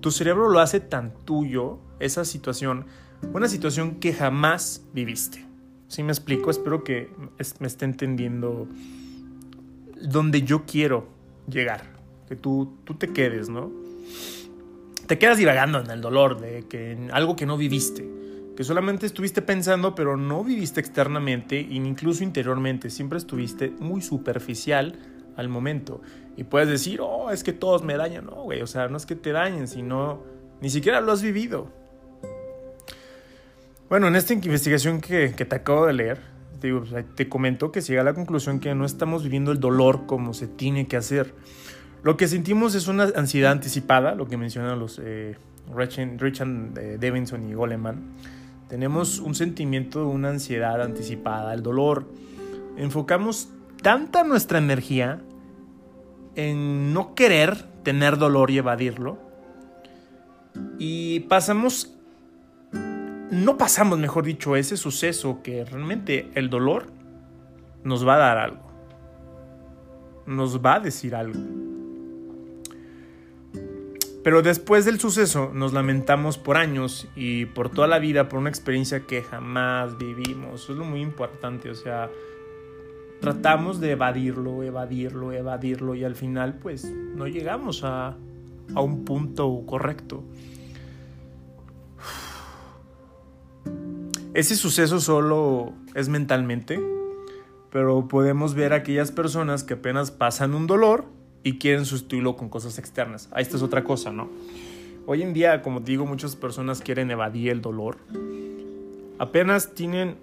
Tu 0.00 0.10
cerebro 0.10 0.48
lo 0.48 0.60
hace 0.60 0.80
tan 0.80 1.12
tuyo, 1.24 1.80
esa 1.98 2.24
situación, 2.24 2.86
una 3.32 3.48
situación 3.48 3.96
que 3.96 4.12
jamás 4.12 4.84
viviste. 4.92 5.44
¿Sí 5.88 6.02
me 6.02 6.12
explico? 6.12 6.50
Espero 6.50 6.84
que 6.84 7.10
me 7.58 7.66
esté 7.66 7.84
entendiendo 7.84 8.68
donde 10.00 10.42
yo 10.42 10.64
quiero 10.64 11.08
llegar 11.48 11.97
que 12.28 12.36
tú, 12.36 12.76
tú 12.84 12.94
te 12.94 13.12
quedes, 13.12 13.48
¿no? 13.48 13.70
Te 15.06 15.18
quedas 15.18 15.38
divagando 15.38 15.80
en 15.80 15.90
el 15.90 16.00
dolor 16.00 16.40
de 16.40 16.64
que 16.68 16.92
en 16.92 17.10
algo 17.12 17.34
que 17.34 17.46
no 17.46 17.56
viviste, 17.56 18.06
que 18.56 18.64
solamente 18.64 19.06
estuviste 19.06 19.40
pensando, 19.40 19.94
pero 19.94 20.16
no 20.16 20.44
viviste 20.44 20.80
externamente 20.80 21.60
e 21.60 21.74
incluso 21.74 22.24
interiormente, 22.24 22.90
siempre 22.90 23.18
estuviste 23.18 23.70
muy 23.78 24.02
superficial 24.02 24.98
al 25.36 25.48
momento. 25.48 26.02
Y 26.36 26.44
puedes 26.44 26.68
decir, 26.68 27.00
oh, 27.00 27.30
es 27.30 27.44
que 27.44 27.52
todos 27.52 27.82
me 27.82 27.96
dañan, 27.96 28.26
no, 28.26 28.42
güey, 28.42 28.60
o 28.60 28.66
sea, 28.66 28.88
no 28.88 28.96
es 28.96 29.06
que 29.06 29.14
te 29.14 29.32
dañen, 29.32 29.68
sino 29.68 30.22
Ni 30.60 30.70
siquiera 30.70 31.00
lo 31.00 31.12
has 31.12 31.22
vivido. 31.22 31.70
Bueno, 33.88 34.08
en 34.08 34.16
esta 34.16 34.34
investigación 34.34 35.00
que, 35.00 35.28
te 35.28 35.54
acabo 35.54 35.86
de 35.86 35.92
leer, 35.92 36.20
te, 36.60 36.72
te 37.14 37.28
comento 37.28 37.70
que 37.70 37.80
llega 37.80 38.00
a 38.00 38.04
la 38.04 38.12
conclusión 38.12 38.58
que 38.58 38.74
no 38.74 38.84
estamos 38.84 39.22
viviendo 39.22 39.52
el 39.52 39.60
dolor 39.60 40.06
como 40.06 40.34
se 40.34 40.48
tiene 40.48 40.88
que 40.88 40.96
hacer. 40.96 41.32
Lo 42.02 42.16
que 42.16 42.28
sentimos 42.28 42.74
es 42.74 42.88
una 42.88 43.04
ansiedad 43.16 43.52
anticipada, 43.52 44.14
lo 44.14 44.28
que 44.28 44.36
mencionan 44.36 44.78
los 44.78 45.00
eh, 45.02 45.36
Richard, 45.74 46.78
eh, 46.78 47.48
y 47.48 47.54
Goleman. 47.54 48.14
Tenemos 48.68 49.18
un 49.18 49.34
sentimiento 49.34 50.00
de 50.00 50.06
una 50.06 50.28
ansiedad 50.28 50.80
anticipada, 50.80 51.54
el 51.54 51.62
dolor. 51.62 52.06
Enfocamos 52.76 53.48
tanta 53.82 54.24
nuestra 54.24 54.58
energía 54.58 55.20
en 56.34 56.92
no 56.92 57.14
querer 57.14 57.64
tener 57.82 58.18
dolor 58.18 58.50
y 58.50 58.58
evadirlo. 58.58 59.18
Y 60.78 61.20
pasamos, 61.20 61.96
no 63.30 63.56
pasamos, 63.56 63.98
mejor 63.98 64.24
dicho, 64.24 64.54
ese 64.54 64.76
suceso 64.76 65.40
que 65.42 65.64
realmente 65.64 66.30
el 66.34 66.50
dolor 66.50 66.86
nos 67.84 68.06
va 68.06 68.14
a 68.14 68.18
dar 68.18 68.38
algo. 68.38 68.68
Nos 70.26 70.60
va 70.64 70.74
a 70.74 70.80
decir 70.80 71.14
algo. 71.14 71.67
Pero 74.24 74.42
después 74.42 74.84
del 74.84 74.98
suceso 74.98 75.52
nos 75.54 75.72
lamentamos 75.72 76.38
por 76.38 76.56
años 76.56 77.08
y 77.14 77.46
por 77.46 77.70
toda 77.70 77.86
la 77.86 77.98
vida 77.98 78.28
por 78.28 78.40
una 78.40 78.48
experiencia 78.48 79.06
que 79.06 79.22
jamás 79.22 79.96
vivimos. 79.96 80.68
Es 80.68 80.76
lo 80.76 80.84
muy 80.84 81.00
importante, 81.00 81.70
o 81.70 81.74
sea, 81.74 82.10
tratamos 83.20 83.80
de 83.80 83.92
evadirlo, 83.92 84.62
evadirlo, 84.62 85.32
evadirlo 85.32 85.94
y 85.94 86.04
al 86.04 86.16
final 86.16 86.58
pues 86.58 86.84
no 86.84 87.26
llegamos 87.26 87.84
a, 87.84 88.16
a 88.74 88.80
un 88.80 89.04
punto 89.04 89.62
correcto. 89.66 90.24
Ese 94.34 94.56
suceso 94.56 95.00
solo 95.00 95.72
es 95.94 96.08
mentalmente, 96.08 96.80
pero 97.70 98.08
podemos 98.08 98.54
ver 98.54 98.72
a 98.72 98.76
aquellas 98.76 99.10
personas 99.10 99.64
que 99.64 99.74
apenas 99.74 100.10
pasan 100.10 100.54
un 100.54 100.66
dolor 100.66 101.06
y 101.42 101.58
quieren 101.58 101.84
sustituirlo 101.84 102.36
con 102.36 102.48
cosas 102.48 102.78
externas. 102.78 103.28
Ahí 103.32 103.42
esta 103.42 103.56
es 103.56 103.62
otra 103.62 103.84
cosa, 103.84 104.12
¿no? 104.12 104.28
Hoy 105.06 105.22
en 105.22 105.32
día, 105.32 105.62
como 105.62 105.80
digo, 105.80 106.04
muchas 106.04 106.36
personas 106.36 106.80
quieren 106.80 107.10
evadir 107.10 107.50
el 107.50 107.62
dolor. 107.62 107.98
Apenas 109.18 109.74
tienen 109.74 110.16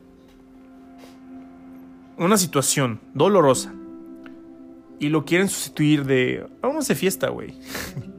una 2.17 2.37
situación 2.37 2.99
dolorosa 3.13 3.73
y 4.99 5.09
lo 5.09 5.25
quieren 5.25 5.49
sustituir 5.49 6.05
de 6.05 6.47
vamos 6.61 6.87
de 6.87 6.95
fiesta, 6.95 7.29
güey. 7.29 7.53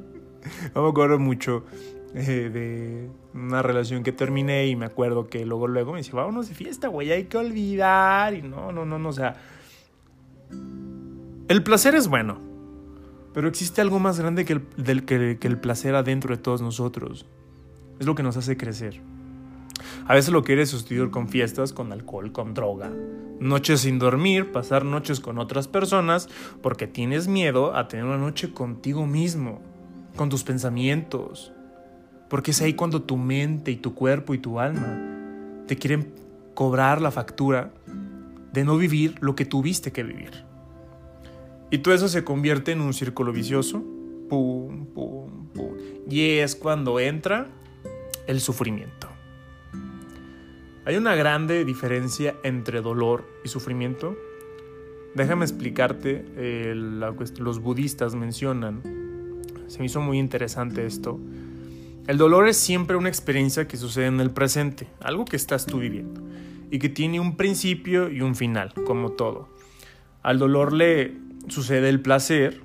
me 0.75 0.89
acuerdo 0.89 1.19
mucho 1.19 1.65
eh, 2.15 2.51
de 2.53 3.11
una 3.35 3.63
relación 3.63 4.03
que 4.03 4.13
terminé 4.13 4.67
y 4.67 4.77
me 4.77 4.87
acuerdo 4.87 5.29
que 5.29 5.45
luego 5.45 5.69
luego 5.69 5.93
me 5.93 5.99
decía, 5.99 6.15
vámonos 6.15 6.49
de 6.49 6.55
fiesta, 6.55 6.89
güey, 6.89 7.13
hay 7.13 7.25
que 7.25 7.37
olvidar 7.37 8.35
y 8.35 8.43
no, 8.43 8.73
no, 8.73 8.85
no, 8.85 8.99
no, 8.99 9.09
o 9.09 9.13
sea, 9.13 9.37
el 11.49 11.63
placer 11.63 11.95
es 11.95 12.09
bueno, 12.09 12.41
pero 13.37 13.49
existe 13.49 13.83
algo 13.83 13.99
más 13.99 14.19
grande 14.19 14.47
que 14.47 14.55
el, 14.55 14.63
del, 14.79 15.05
que 15.05 15.47
el 15.47 15.59
placer 15.59 15.95
adentro 15.95 16.35
de 16.35 16.43
todos 16.43 16.63
nosotros. 16.63 17.27
Es 18.01 18.07
lo 18.07 18.15
que 18.15 18.23
nos 18.23 18.39
hace 18.39 18.57
crecer. 18.57 19.03
A 20.07 20.15
veces 20.15 20.33
lo 20.33 20.43
quieres 20.43 20.71
sustituir 20.71 21.11
con 21.11 21.29
fiestas, 21.29 21.75
con 21.75 21.93
alcohol, 21.93 22.33
con 22.33 22.55
droga. 22.55 22.91
Noches 23.39 23.81
sin 23.81 23.99
dormir, 23.99 24.53
pasar 24.53 24.87
noches 24.87 25.21
con 25.21 25.39
otras 25.39 25.69
personas 25.69 26.31
porque 26.63 26.87
tienes 26.87 27.29
miedo 27.29 27.77
a 27.77 27.89
tener 27.89 28.07
una 28.07 28.17
noche 28.17 28.55
contigo 28.55 29.07
mismo, 29.07 29.61
con 30.17 30.31
tus 30.31 30.43
pensamientos. 30.43 31.53
Porque 32.31 32.53
es 32.53 32.63
ahí 32.63 32.73
cuando 32.73 33.03
tu 33.03 33.19
mente 33.19 33.71
y 33.71 33.77
tu 33.77 33.95
cuerpo 33.95 34.33
y 34.33 34.39
tu 34.39 34.61
alma 34.61 34.99
te 35.67 35.77
quieren 35.77 36.11
cobrar 36.55 37.03
la 37.03 37.11
factura 37.11 37.71
de 38.55 38.65
no 38.65 38.79
vivir 38.79 39.17
lo 39.21 39.37
que 39.37 39.45
tuviste 39.45 39.93
que 39.93 40.05
vivir. 40.05 40.46
Y 41.71 41.79
todo 41.79 41.95
eso 41.95 42.09
se 42.09 42.25
convierte 42.25 42.73
en 42.73 42.81
un 42.81 42.95
círculo 42.95 43.33
vicioso. 43.33 43.83
Y 46.09 46.39
es 46.39 46.55
cuando 46.55 47.01
entra 47.01 47.49
el 48.27 48.41
sufrimiento. 48.41 49.09
Hay 50.85 50.97
una 50.97 51.17
grande 51.17 51.65
diferencia 51.65 52.37
entre 52.45 52.81
dolor 52.81 53.29
y 53.45 53.49
sufrimiento. 53.49 54.17
Déjame 55.15 55.45
explicarte, 55.45 56.25
los 56.75 57.61
budistas 57.61 58.15
mencionan, 58.15 58.83
se 59.67 59.79
me 59.79 59.87
hizo 59.87 60.01
muy 60.01 60.19
interesante 60.19 60.85
esto, 60.87 61.19
el 62.07 62.19
dolor 62.19 62.47
es 62.47 62.57
siempre 62.57 62.97
una 62.97 63.09
experiencia 63.09 63.67
que 63.67 63.77
sucede 63.79 64.07
en 64.07 64.21
el 64.21 64.31
presente, 64.31 64.87
algo 65.01 65.25
que 65.25 65.37
estás 65.37 65.67
tú 65.67 65.79
viviendo, 65.79 66.21
y 66.71 66.79
que 66.79 66.89
tiene 66.89 67.19
un 67.19 67.37
principio 67.37 68.11
y 68.11 68.21
un 68.21 68.37
final, 68.37 68.75
como 68.85 69.13
todo. 69.13 69.49
Al 70.23 70.39
dolor 70.39 70.73
le 70.73 71.17
sucede 71.49 71.89
el 71.89 72.01
placer, 72.01 72.63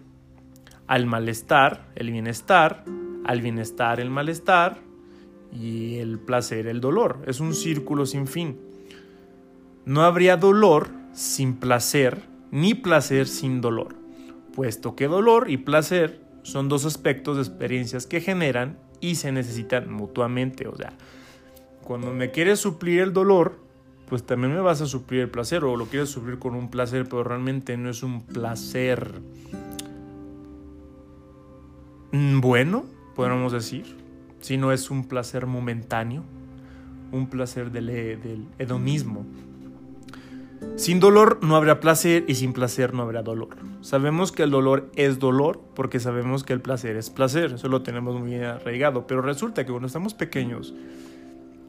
al 0.87 1.05
malestar 1.05 1.87
el 1.95 2.11
bienestar, 2.11 2.83
al 3.25 3.41
bienestar 3.41 3.99
el 3.99 4.09
malestar, 4.09 4.81
y 5.51 5.97
el 5.97 6.19
placer 6.19 6.67
el 6.67 6.81
dolor. 6.81 7.19
Es 7.27 7.39
un 7.39 7.53
círculo 7.53 8.05
sin 8.05 8.27
fin. 8.27 8.59
No 9.85 10.03
habría 10.03 10.37
dolor 10.37 10.89
sin 11.13 11.55
placer, 11.55 12.23
ni 12.51 12.73
placer 12.73 13.27
sin 13.27 13.61
dolor, 13.61 13.95
puesto 14.55 14.95
que 14.95 15.07
dolor 15.07 15.49
y 15.49 15.57
placer 15.57 16.21
son 16.43 16.69
dos 16.69 16.85
aspectos 16.85 17.37
de 17.37 17.43
experiencias 17.43 18.07
que 18.07 18.21
generan 18.21 18.77
y 18.99 19.15
se 19.15 19.31
necesitan 19.31 19.91
mutuamente. 19.91 20.67
O 20.67 20.75
sea, 20.75 20.93
cuando 21.83 22.13
me 22.13 22.31
quieres 22.31 22.59
suplir 22.59 23.01
el 23.01 23.13
dolor, 23.13 23.59
pues 24.11 24.23
también 24.23 24.53
me 24.53 24.59
vas 24.59 24.81
a 24.81 24.87
suplir 24.87 25.21
el 25.21 25.29
placer, 25.29 25.63
o 25.63 25.77
lo 25.77 25.85
quieres 25.85 26.09
suplir 26.09 26.37
con 26.37 26.53
un 26.53 26.69
placer, 26.69 27.05
pero 27.05 27.23
realmente 27.23 27.77
no 27.77 27.89
es 27.89 28.03
un 28.03 28.23
placer 28.25 29.21
bueno, 32.11 32.83
podríamos 33.15 33.53
decir 33.53 33.95
no 34.57 34.73
es 34.73 34.91
un 34.91 35.07
placer 35.07 35.45
momentáneo, 35.45 36.25
un 37.13 37.27
placer 37.29 37.71
del, 37.71 37.85
del 37.85 38.47
hedonismo. 38.59 39.25
Sin 40.75 40.99
dolor 40.99 41.39
no 41.41 41.55
habrá 41.55 41.79
placer 41.79 42.25
y 42.27 42.35
sin 42.35 42.51
placer 42.51 42.93
no 42.93 43.03
habrá 43.03 43.23
dolor. 43.23 43.55
Sabemos 43.79 44.33
que 44.33 44.43
el 44.43 44.51
dolor 44.51 44.91
es 44.97 45.19
dolor 45.19 45.61
porque 45.73 46.01
sabemos 46.01 46.43
que 46.43 46.51
el 46.51 46.59
placer 46.59 46.97
es 46.97 47.09
placer, 47.09 47.53
eso 47.53 47.69
lo 47.69 47.81
tenemos 47.81 48.19
muy 48.19 48.35
arraigado, 48.35 49.07
pero 49.07 49.21
resulta 49.21 49.63
que 49.63 49.71
cuando 49.71 49.87
estamos 49.87 50.15
pequeños 50.15 50.73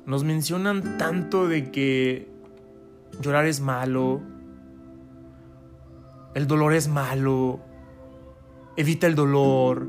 nos 0.06 0.24
mencionan 0.24 0.98
tanto 0.98 1.46
de 1.46 1.70
que 1.70 2.31
llorar 3.20 3.46
es 3.46 3.60
malo, 3.60 4.20
el 6.34 6.46
dolor 6.46 6.74
es 6.74 6.88
malo, 6.88 7.60
evita 8.76 9.06
el 9.06 9.14
dolor, 9.14 9.88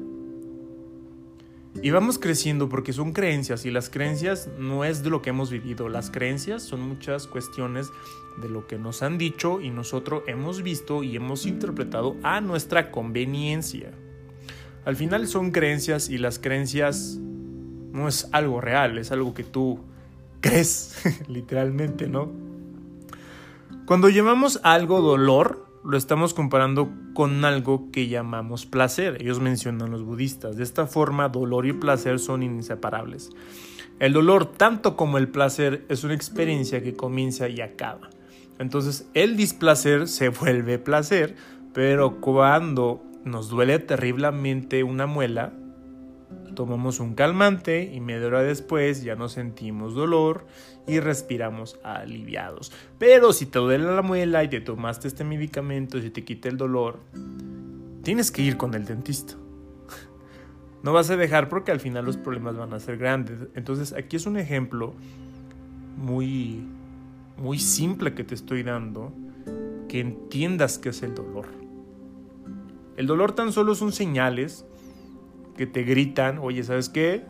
y 1.81 1.89
vamos 1.89 2.19
creciendo 2.19 2.69
porque 2.69 2.93
son 2.93 3.13
creencias 3.13 3.65
y 3.65 3.71
las 3.71 3.89
creencias 3.89 4.49
no 4.59 4.85
es 4.85 5.03
de 5.03 5.09
lo 5.09 5.21
que 5.21 5.31
hemos 5.31 5.49
vivido, 5.49 5.89
las 5.89 6.11
creencias 6.11 6.61
son 6.61 6.81
muchas 6.87 7.25
cuestiones 7.27 7.89
de 8.41 8.49
lo 8.49 8.67
que 8.67 8.77
nos 8.77 9.01
han 9.01 9.17
dicho 9.17 9.59
y 9.59 9.69
nosotros 9.69 10.23
hemos 10.27 10.61
visto 10.61 11.03
y 11.03 11.15
hemos 11.15 11.45
interpretado 11.45 12.15
a 12.23 12.41
nuestra 12.41 12.91
conveniencia. 12.91 13.91
Al 14.85 14.95
final 14.95 15.27
son 15.27 15.51
creencias 15.51 16.09
y 16.09 16.17
las 16.17 16.39
creencias 16.39 17.17
no 17.19 18.07
es 18.07 18.29
algo 18.31 18.61
real, 18.61 18.97
es 18.97 19.11
algo 19.11 19.33
que 19.33 19.43
tú 19.43 19.79
crees, 20.41 20.95
literalmente, 21.27 22.07
¿no? 22.07 22.42
Cuando 23.85 24.07
llamamos 24.07 24.61
algo 24.63 25.01
dolor, 25.01 25.67
lo 25.83 25.97
estamos 25.97 26.33
comparando 26.33 26.89
con 27.13 27.43
algo 27.43 27.91
que 27.91 28.07
llamamos 28.07 28.65
placer. 28.65 29.17
Ellos 29.19 29.41
mencionan 29.41 29.91
los 29.91 30.03
budistas. 30.03 30.55
De 30.55 30.63
esta 30.63 30.87
forma, 30.87 31.27
dolor 31.27 31.65
y 31.65 31.73
placer 31.73 32.19
son 32.19 32.43
inseparables. 32.43 33.31
El 33.99 34.13
dolor, 34.13 34.45
tanto 34.45 34.95
como 34.95 35.17
el 35.17 35.27
placer, 35.27 35.85
es 35.89 36.05
una 36.05 36.13
experiencia 36.13 36.81
que 36.81 36.93
comienza 36.93 37.49
y 37.49 37.59
acaba. 37.59 38.09
Entonces, 38.57 39.09
el 39.13 39.35
displacer 39.35 40.07
se 40.07 40.29
vuelve 40.29 40.79
placer, 40.79 41.35
pero 41.73 42.21
cuando 42.21 43.03
nos 43.25 43.49
duele 43.49 43.79
terriblemente 43.79 44.83
una 44.83 45.07
muela, 45.07 45.51
tomamos 46.55 47.01
un 47.01 47.15
calmante 47.15 47.91
y 47.93 47.99
media 47.99 48.27
hora 48.27 48.43
después 48.43 49.03
ya 49.03 49.15
no 49.15 49.27
sentimos 49.27 49.95
dolor 49.95 50.45
y 50.87 50.99
respiramos 50.99 51.79
aliviados. 51.83 52.71
Pero 52.97 53.33
si 53.33 53.45
te 53.45 53.59
duele 53.59 53.85
la 53.85 54.01
muela 54.01 54.43
y 54.43 54.49
te 54.49 54.61
tomaste 54.61 55.07
este 55.07 55.23
medicamento 55.23 55.97
y 55.97 56.09
te 56.09 56.23
quita 56.23 56.49
el 56.49 56.57
dolor, 56.57 56.99
tienes 58.03 58.31
que 58.31 58.41
ir 58.41 58.57
con 58.57 58.73
el 58.73 58.85
dentista. 58.85 59.35
No 60.83 60.91
vas 60.91 61.09
a 61.09 61.15
dejar 61.15 61.47
porque 61.47 61.71
al 61.71 61.79
final 61.79 62.03
los 62.03 62.17
problemas 62.17 62.57
van 62.57 62.73
a 62.73 62.79
ser 62.79 62.97
grandes. 62.97 63.39
Entonces 63.55 63.93
aquí 63.93 64.17
es 64.17 64.25
un 64.25 64.35
ejemplo 64.35 64.93
muy, 65.97 66.67
muy 67.37 67.57
simple 67.59 68.13
que 68.13 68.25
te 68.25 68.35
estoy 68.35 68.63
dando, 68.63 69.13
que 69.87 70.01
entiendas 70.01 70.77
qué 70.77 70.89
es 70.89 71.01
el 71.03 71.15
dolor. 71.15 71.47
El 72.97 73.07
dolor 73.07 73.31
tan 73.31 73.53
solo 73.53 73.75
son 73.75 73.93
señales 73.93 74.65
que 75.55 75.65
te 75.65 75.83
gritan, 75.83 76.37
oye, 76.39 76.63
¿sabes 76.63 76.89
qué? 76.89 77.23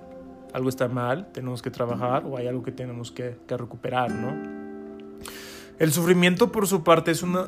Algo 0.53 0.69
está 0.69 0.87
mal, 0.87 1.31
tenemos 1.33 1.61
que 1.61 1.71
trabajar 1.71 2.23
o 2.25 2.37
hay 2.37 2.47
algo 2.47 2.63
que 2.63 2.71
tenemos 2.71 3.11
que, 3.11 3.35
recuperar, 3.47 4.11
¿no? 4.11 4.33
El 5.79 5.91
sufrimiento, 5.91 6.51
por 6.51 6.67
su 6.67 6.83
parte, 6.83 7.11
es 7.11 7.23
una 7.23 7.47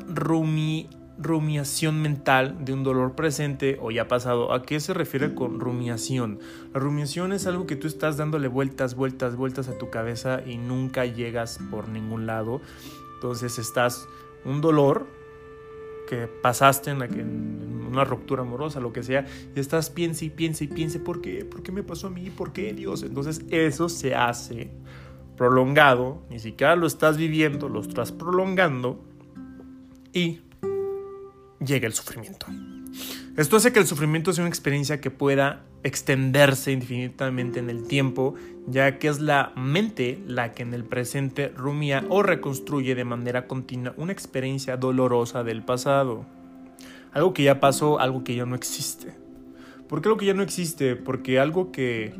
rumiación 1.18 2.02
mental 2.02 2.64
de 2.64 2.72
un 2.72 2.82
dolor 2.82 3.14
presente 3.14 3.78
o 3.80 3.92
ya 3.92 4.08
pasado. 4.08 4.52
¿A 4.52 4.62
qué 4.62 4.80
se 4.80 4.92
refiere 4.92 5.34
con 5.34 5.60
rumiación? 5.60 6.40
La 6.74 6.80
rumiación 6.80 7.32
es 7.32 7.46
algo 7.46 7.66
que 7.66 7.76
tú 7.76 7.86
estás 7.86 8.16
dándole 8.16 8.48
vueltas, 8.48 8.96
vueltas, 8.96 9.36
vueltas 9.36 9.68
a 9.68 9.78
tu 9.78 9.88
cabeza 9.90 10.42
y 10.44 10.58
nunca 10.58 11.06
llegas 11.06 11.60
por 11.70 11.88
ningún 11.88 12.26
lado. 12.26 12.60
Entonces 13.14 13.58
estás 13.58 14.08
un 14.44 14.60
dolor 14.60 15.06
que 16.06 16.26
pasaste 16.26 16.90
en, 16.90 17.02
en, 17.02 17.86
una 17.86 18.04
ruptura 18.04 18.42
amorosa, 18.42 18.80
lo 18.80 18.92
que 18.92 19.02
sea, 19.02 19.26
y 19.54 19.60
estás 19.60 19.90
piense 19.90 20.26
y 20.26 20.30
piense 20.30 20.64
y 20.64 20.68
piense, 20.68 21.00
¿por 21.00 21.20
qué? 21.20 21.44
¿Por 21.44 21.62
qué 21.62 21.72
me 21.72 21.82
pasó 21.82 22.08
a 22.08 22.10
mí? 22.10 22.30
¿Por 22.30 22.52
qué 22.52 22.72
Dios? 22.72 23.02
Entonces 23.02 23.42
eso 23.50 23.88
se 23.88 24.14
hace 24.14 24.70
prolongado, 25.36 26.22
ni 26.30 26.38
siquiera 26.38 26.76
lo 26.76 26.86
estás 26.86 27.16
viviendo, 27.16 27.68
lo 27.68 27.80
estás 27.80 28.12
prolongando 28.12 29.04
y 30.12 30.40
llega 31.60 31.86
el 31.86 31.92
sufrimiento. 31.92 32.46
Esto 33.36 33.56
hace 33.56 33.70
que 33.70 33.80
el 33.80 33.86
sufrimiento 33.86 34.32
sea 34.32 34.44
una 34.44 34.48
experiencia 34.48 34.98
que 34.98 35.10
pueda 35.10 35.62
extenderse 35.82 36.72
infinitamente 36.72 37.58
en 37.58 37.68
el 37.68 37.86
tiempo, 37.86 38.34
ya 38.66 38.98
que 38.98 39.08
es 39.08 39.20
la 39.20 39.52
mente 39.56 40.18
la 40.26 40.52
que 40.52 40.62
en 40.62 40.72
el 40.72 40.84
presente 40.84 41.48
rumia 41.54 42.02
o 42.08 42.22
reconstruye 42.22 42.94
de 42.94 43.04
manera 43.04 43.46
continua 43.46 43.92
una 43.98 44.12
experiencia 44.12 44.78
dolorosa 44.78 45.44
del 45.44 45.62
pasado. 45.62 46.24
Algo 47.12 47.34
que 47.34 47.42
ya 47.42 47.60
pasó, 47.60 48.00
algo 48.00 48.24
que 48.24 48.34
ya 48.34 48.46
no 48.46 48.54
existe. 48.54 49.12
¿Por 49.86 50.00
qué 50.00 50.08
algo 50.08 50.18
que 50.18 50.26
ya 50.26 50.34
no 50.34 50.42
existe? 50.42 50.96
Porque 50.96 51.38
algo 51.38 51.72
que 51.72 52.14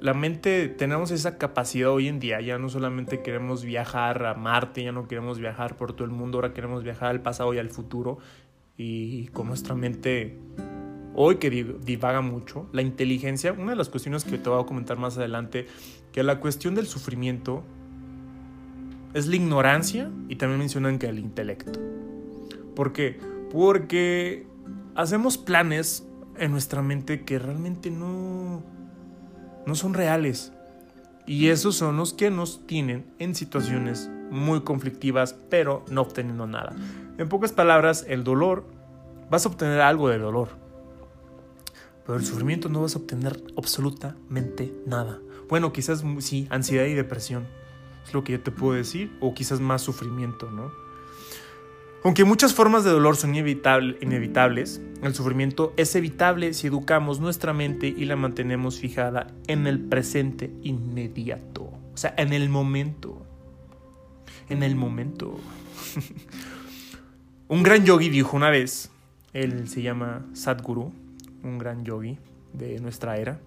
la 0.00 0.14
mente 0.14 0.68
tenemos 0.68 1.10
esa 1.10 1.36
capacidad 1.36 1.90
hoy 1.90 2.08
en 2.08 2.20
día, 2.20 2.40
ya 2.40 2.58
no 2.58 2.68
solamente 2.68 3.22
queremos 3.22 3.64
viajar 3.64 4.24
a 4.24 4.34
Marte, 4.34 4.82
ya 4.82 4.92
no 4.92 5.06
queremos 5.06 5.38
viajar 5.38 5.76
por 5.76 5.92
todo 5.92 6.04
el 6.04 6.10
mundo, 6.10 6.38
ahora 6.38 6.54
queremos 6.54 6.82
viajar 6.82 7.10
al 7.10 7.20
pasado 7.20 7.52
y 7.52 7.58
al 7.58 7.68
futuro 7.68 8.18
y 8.76 9.28
con 9.28 9.48
nuestra 9.48 9.74
mente 9.74 10.38
hoy 11.14 11.36
que 11.36 11.50
divaga 11.50 12.20
mucho, 12.20 12.68
la 12.72 12.82
inteligencia, 12.82 13.52
una 13.52 13.72
de 13.72 13.76
las 13.76 13.88
cuestiones 13.88 14.24
que 14.24 14.38
te 14.38 14.48
voy 14.48 14.62
a 14.62 14.66
comentar 14.66 14.98
más 14.98 15.18
adelante, 15.18 15.66
que 16.12 16.22
la 16.22 16.40
cuestión 16.40 16.74
del 16.74 16.86
sufrimiento 16.86 17.62
es 19.14 19.26
la 19.26 19.36
ignorancia 19.36 20.10
y 20.28 20.36
también 20.36 20.60
mencionan 20.60 20.98
que 20.98 21.06
el 21.06 21.18
intelecto. 21.18 21.78
¿Por 22.74 22.92
qué? 22.92 23.18
Porque 23.52 24.46
hacemos 24.94 25.36
planes 25.36 26.06
en 26.38 26.52
nuestra 26.52 26.82
mente 26.82 27.24
que 27.24 27.38
realmente 27.38 27.90
no, 27.90 28.62
no 29.66 29.74
son 29.74 29.94
reales. 29.94 30.52
Y 31.26 31.48
esos 31.48 31.76
son 31.76 31.96
los 31.96 32.14
que 32.14 32.30
nos 32.30 32.66
tienen 32.66 33.04
en 33.18 33.34
situaciones 33.34 34.10
muy 34.30 34.62
conflictivas, 34.62 35.34
pero 35.50 35.84
no 35.90 36.02
obteniendo 36.02 36.46
nada. 36.46 36.74
En 37.20 37.28
pocas 37.28 37.52
palabras, 37.52 38.06
el 38.08 38.24
dolor, 38.24 38.64
vas 39.28 39.44
a 39.44 39.50
obtener 39.50 39.82
algo 39.82 40.08
de 40.08 40.16
dolor. 40.16 40.48
Pero 42.06 42.16
el 42.16 42.24
sufrimiento 42.24 42.70
no 42.70 42.80
vas 42.80 42.96
a 42.96 42.98
obtener 42.98 43.44
absolutamente 43.58 44.72
nada. 44.86 45.18
Bueno, 45.46 45.70
quizás 45.70 46.02
sí, 46.20 46.46
ansiedad 46.48 46.86
y 46.86 46.94
depresión. 46.94 47.46
Es 48.06 48.14
lo 48.14 48.24
que 48.24 48.32
yo 48.32 48.40
te 48.40 48.50
puedo 48.50 48.72
decir. 48.72 49.12
O 49.20 49.34
quizás 49.34 49.60
más 49.60 49.82
sufrimiento, 49.82 50.50
¿no? 50.50 50.72
Aunque 52.04 52.24
muchas 52.24 52.54
formas 52.54 52.84
de 52.84 52.90
dolor 52.90 53.16
son 53.16 53.34
inevitables, 53.34 54.80
el 55.02 55.14
sufrimiento 55.14 55.74
es 55.76 55.94
evitable 55.94 56.54
si 56.54 56.68
educamos 56.68 57.20
nuestra 57.20 57.52
mente 57.52 57.88
y 57.88 58.06
la 58.06 58.16
mantenemos 58.16 58.78
fijada 58.78 59.26
en 59.46 59.66
el 59.66 59.78
presente 59.78 60.50
inmediato. 60.62 61.64
O 61.92 61.96
sea, 61.98 62.14
en 62.16 62.32
el 62.32 62.48
momento. 62.48 63.26
En 64.48 64.62
el 64.62 64.74
momento. 64.74 65.38
un 67.50 67.62
gran 67.62 67.84
yogi 67.84 68.08
dijo 68.08 68.34
una 68.34 68.48
vez, 68.48 68.90
él 69.34 69.68
se 69.68 69.82
llama 69.82 70.24
Sadhguru, 70.32 70.90
un 71.42 71.58
gran 71.58 71.84
yogi 71.84 72.16
de 72.54 72.80
nuestra 72.80 73.18
era, 73.18 73.38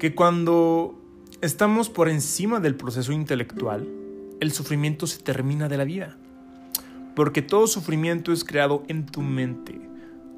que 0.00 0.16
cuando 0.16 0.98
estamos 1.40 1.88
por 1.88 2.08
encima 2.08 2.58
del 2.58 2.74
proceso 2.74 3.12
intelectual, 3.12 3.86
el 4.40 4.50
sufrimiento 4.50 5.06
se 5.06 5.22
termina 5.22 5.68
de 5.68 5.76
la 5.76 5.84
vida 5.84 6.16
porque 7.18 7.42
todo 7.42 7.66
sufrimiento 7.66 8.32
es 8.32 8.44
creado 8.44 8.84
en 8.86 9.04
tu 9.04 9.22
mente. 9.22 9.80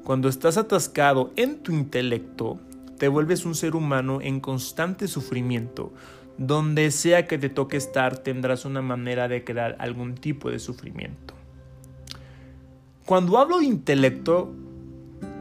Cuando 0.03 0.27
estás 0.27 0.57
atascado 0.57 1.31
en 1.35 1.59
tu 1.59 1.71
intelecto, 1.71 2.59
te 2.97 3.07
vuelves 3.07 3.45
un 3.45 3.53
ser 3.53 3.75
humano 3.75 4.17
en 4.19 4.39
constante 4.39 5.07
sufrimiento. 5.07 5.93
Donde 6.39 6.89
sea 6.89 7.27
que 7.27 7.37
te 7.37 7.49
toque 7.49 7.77
estar, 7.77 8.17
tendrás 8.17 8.65
una 8.65 8.81
manera 8.81 9.27
de 9.27 9.43
crear 9.43 9.75
algún 9.77 10.15
tipo 10.15 10.49
de 10.49 10.57
sufrimiento. 10.57 11.35
Cuando 13.11 13.39
hablo 13.39 13.59
de 13.59 13.65
intelecto, 13.65 14.53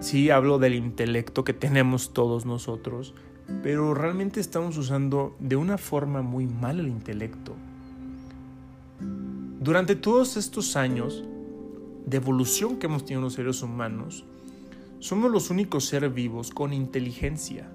sí 0.00 0.28
hablo 0.28 0.59
del 0.59 0.74
intelecto 0.74 1.44
que 1.44 1.52
tenemos 1.52 2.12
todos 2.12 2.44
nosotros, 2.44 3.14
pero 3.62 3.94
realmente 3.94 4.40
estamos 4.40 4.76
usando 4.76 5.37
de 5.38 5.54
una 5.54 5.78
forma 5.78 6.20
muy 6.20 6.48
mal 6.48 6.80
el 6.80 6.88
intelecto. 6.88 7.54
Durante 9.61 9.94
todos 9.94 10.37
estos 10.37 10.74
años 10.74 11.22
de 12.06 12.16
evolución 12.16 12.76
que 12.76 12.87
hemos 12.87 13.04
tenido 13.04 13.22
los 13.22 13.35
seres 13.35 13.62
humanos, 13.62 14.24
somos 14.98 15.30
los 15.30 15.48
únicos 15.50 15.85
seres 15.85 16.12
vivos 16.12 16.50
con 16.50 16.72
inteligencia, 16.72 17.68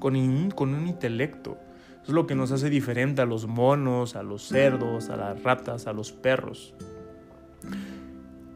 con, 0.00 0.50
con 0.50 0.74
un 0.74 0.86
intelecto. 0.86 1.56
Es 2.02 2.10
lo 2.10 2.26
que 2.26 2.34
nos 2.34 2.52
hace 2.52 2.68
diferente 2.68 3.22
a 3.22 3.24
los 3.24 3.46
monos, 3.46 4.16
a 4.16 4.22
los 4.22 4.42
cerdos, 4.42 5.08
a 5.08 5.16
las 5.16 5.42
ratas, 5.42 5.86
a 5.86 5.94
los 5.94 6.12
perros. 6.12 6.74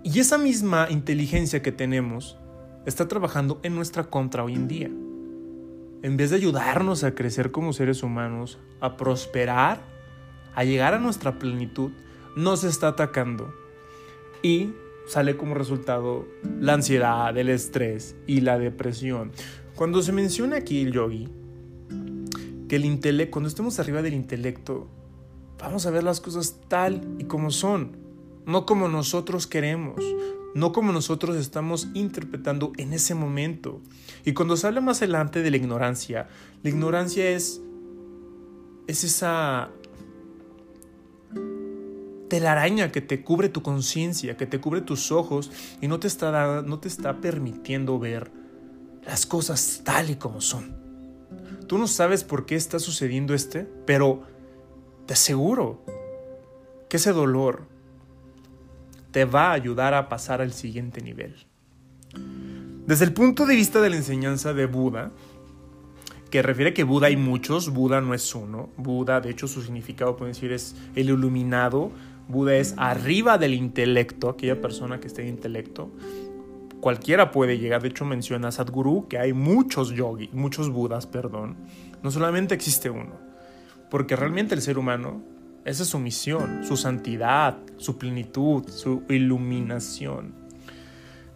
Y 0.06 0.20
esa 0.20 0.36
misma 0.36 0.88
inteligencia 0.90 1.62
que 1.62 1.72
tenemos 1.72 2.36
está 2.84 3.08
trabajando 3.08 3.58
en 3.62 3.74
nuestra 3.74 4.04
contra 4.04 4.44
hoy 4.44 4.52
en 4.52 4.68
día. 4.68 4.90
En 6.02 6.18
vez 6.18 6.28
de 6.28 6.36
ayudarnos 6.36 7.04
a 7.04 7.14
crecer 7.14 7.50
como 7.50 7.72
seres 7.72 8.02
humanos, 8.02 8.58
a 8.80 8.98
prosperar, 8.98 9.80
a 10.54 10.62
llegar 10.62 10.92
a 10.92 10.98
nuestra 10.98 11.38
plenitud, 11.38 11.90
nos 12.36 12.64
está 12.64 12.88
atacando 12.88 13.54
y 14.42 14.74
sale 15.06 15.38
como 15.38 15.54
resultado 15.54 16.28
la 16.60 16.74
ansiedad, 16.74 17.34
el 17.38 17.48
estrés 17.48 18.14
y 18.26 18.42
la 18.42 18.58
depresión. 18.58 19.32
Cuando 19.74 20.02
se 20.02 20.12
menciona 20.12 20.56
aquí 20.56 20.82
el 20.82 20.92
yogi, 20.92 21.30
que 22.68 22.76
el 22.76 22.84
intelecto, 22.84 23.32
cuando 23.32 23.48
estemos 23.48 23.78
arriba 23.78 24.02
del 24.02 24.12
intelecto, 24.12 24.86
vamos 25.58 25.86
a 25.86 25.90
ver 25.90 26.02
las 26.02 26.20
cosas 26.20 26.60
tal 26.68 27.00
y 27.18 27.24
como 27.24 27.50
son, 27.50 28.03
no 28.46 28.66
como 28.66 28.88
nosotros 28.88 29.46
queremos, 29.46 30.02
no 30.54 30.72
como 30.72 30.92
nosotros 30.92 31.36
estamos 31.36 31.88
interpretando 31.94 32.72
en 32.76 32.92
ese 32.92 33.14
momento. 33.14 33.80
Y 34.24 34.32
cuando 34.32 34.56
se 34.56 34.66
habla 34.66 34.80
más 34.80 34.98
adelante 34.98 35.42
de 35.42 35.50
la 35.50 35.56
ignorancia, 35.56 36.28
la 36.62 36.70
ignorancia 36.70 37.30
es, 37.30 37.60
es 38.86 39.04
esa 39.04 39.70
telaraña 42.28 42.90
que 42.90 43.00
te 43.00 43.22
cubre 43.22 43.48
tu 43.48 43.62
conciencia, 43.62 44.36
que 44.36 44.46
te 44.46 44.60
cubre 44.60 44.80
tus 44.80 45.12
ojos 45.12 45.50
y 45.80 45.88
no 45.88 46.00
te, 46.00 46.06
está, 46.06 46.62
no 46.62 46.78
te 46.78 46.88
está 46.88 47.20
permitiendo 47.20 47.98
ver 47.98 48.30
las 49.04 49.26
cosas 49.26 49.82
tal 49.84 50.10
y 50.10 50.16
como 50.16 50.40
son. 50.40 50.76
Tú 51.66 51.78
no 51.78 51.86
sabes 51.86 52.24
por 52.24 52.46
qué 52.46 52.54
está 52.54 52.78
sucediendo 52.78 53.34
este, 53.34 53.68
pero 53.86 54.22
te 55.06 55.14
aseguro 55.14 55.84
que 56.88 56.96
ese 56.96 57.12
dolor 57.12 57.73
te 59.14 59.24
va 59.24 59.50
a 59.50 59.52
ayudar 59.52 59.94
a 59.94 60.08
pasar 60.08 60.40
al 60.40 60.52
siguiente 60.52 61.00
nivel. 61.00 61.36
Desde 62.84 63.04
el 63.04 63.12
punto 63.12 63.46
de 63.46 63.54
vista 63.54 63.80
de 63.80 63.88
la 63.88 63.94
enseñanza 63.94 64.52
de 64.52 64.66
Buda, 64.66 65.12
que 66.30 66.42
refiere 66.42 66.74
que 66.74 66.82
Buda 66.82 67.06
hay 67.06 67.16
muchos, 67.16 67.70
Buda 67.70 68.00
no 68.00 68.12
es 68.12 68.34
uno, 68.34 68.70
Buda 68.76 69.20
de 69.20 69.30
hecho 69.30 69.46
su 69.46 69.62
significado 69.62 70.16
puede 70.16 70.32
decir 70.32 70.50
es 70.50 70.74
el 70.96 71.10
iluminado, 71.10 71.92
Buda 72.26 72.56
es 72.56 72.74
arriba 72.76 73.38
del 73.38 73.54
intelecto, 73.54 74.30
aquella 74.30 74.60
persona 74.60 74.98
que 74.98 75.06
esté 75.06 75.22
en 75.22 75.28
intelecto. 75.28 75.92
Cualquiera 76.80 77.30
puede 77.30 77.58
llegar, 77.58 77.82
de 77.82 77.90
hecho 77.90 78.04
menciona 78.04 78.50
Sadhguru 78.50 79.06
que 79.06 79.18
hay 79.18 79.32
muchos 79.32 79.92
yogis, 79.92 80.32
muchos 80.32 80.70
budas, 80.70 81.06
perdón. 81.06 81.56
No 82.02 82.10
solamente 82.10 82.52
existe 82.52 82.90
uno, 82.90 83.12
porque 83.92 84.16
realmente 84.16 84.56
el 84.56 84.60
ser 84.60 84.76
humano, 84.76 85.22
esa 85.64 85.82
es 85.82 85.88
su 85.88 85.98
misión, 85.98 86.62
su 86.64 86.76
santidad, 86.76 87.56
su 87.78 87.96
plenitud, 87.96 88.68
su 88.68 89.02
iluminación. 89.08 90.34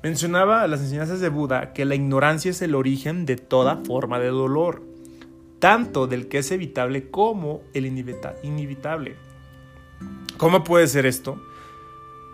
Mencionaba 0.03 0.67
las 0.67 0.81
enseñanzas 0.81 1.21
de 1.21 1.31
Buda 1.31 1.73
que 1.73 1.85
la 1.85 1.95
ignorancia 1.95 2.51
es 2.51 2.61
el 2.61 2.75
origen 2.75 3.25
de 3.25 3.37
toda 3.37 3.77
forma 3.77 4.19
de 4.19 4.29
dolor, 4.29 4.83
tanto 5.59 6.07
del 6.07 6.29
que 6.29 6.38
es 6.38 6.51
evitable 6.51 7.11
como 7.11 7.62
el 7.73 7.87
inevitable. 7.87 9.17
¿Cómo 10.37 10.62
puede 10.62 10.87
ser 10.87 11.07
esto? 11.07 11.43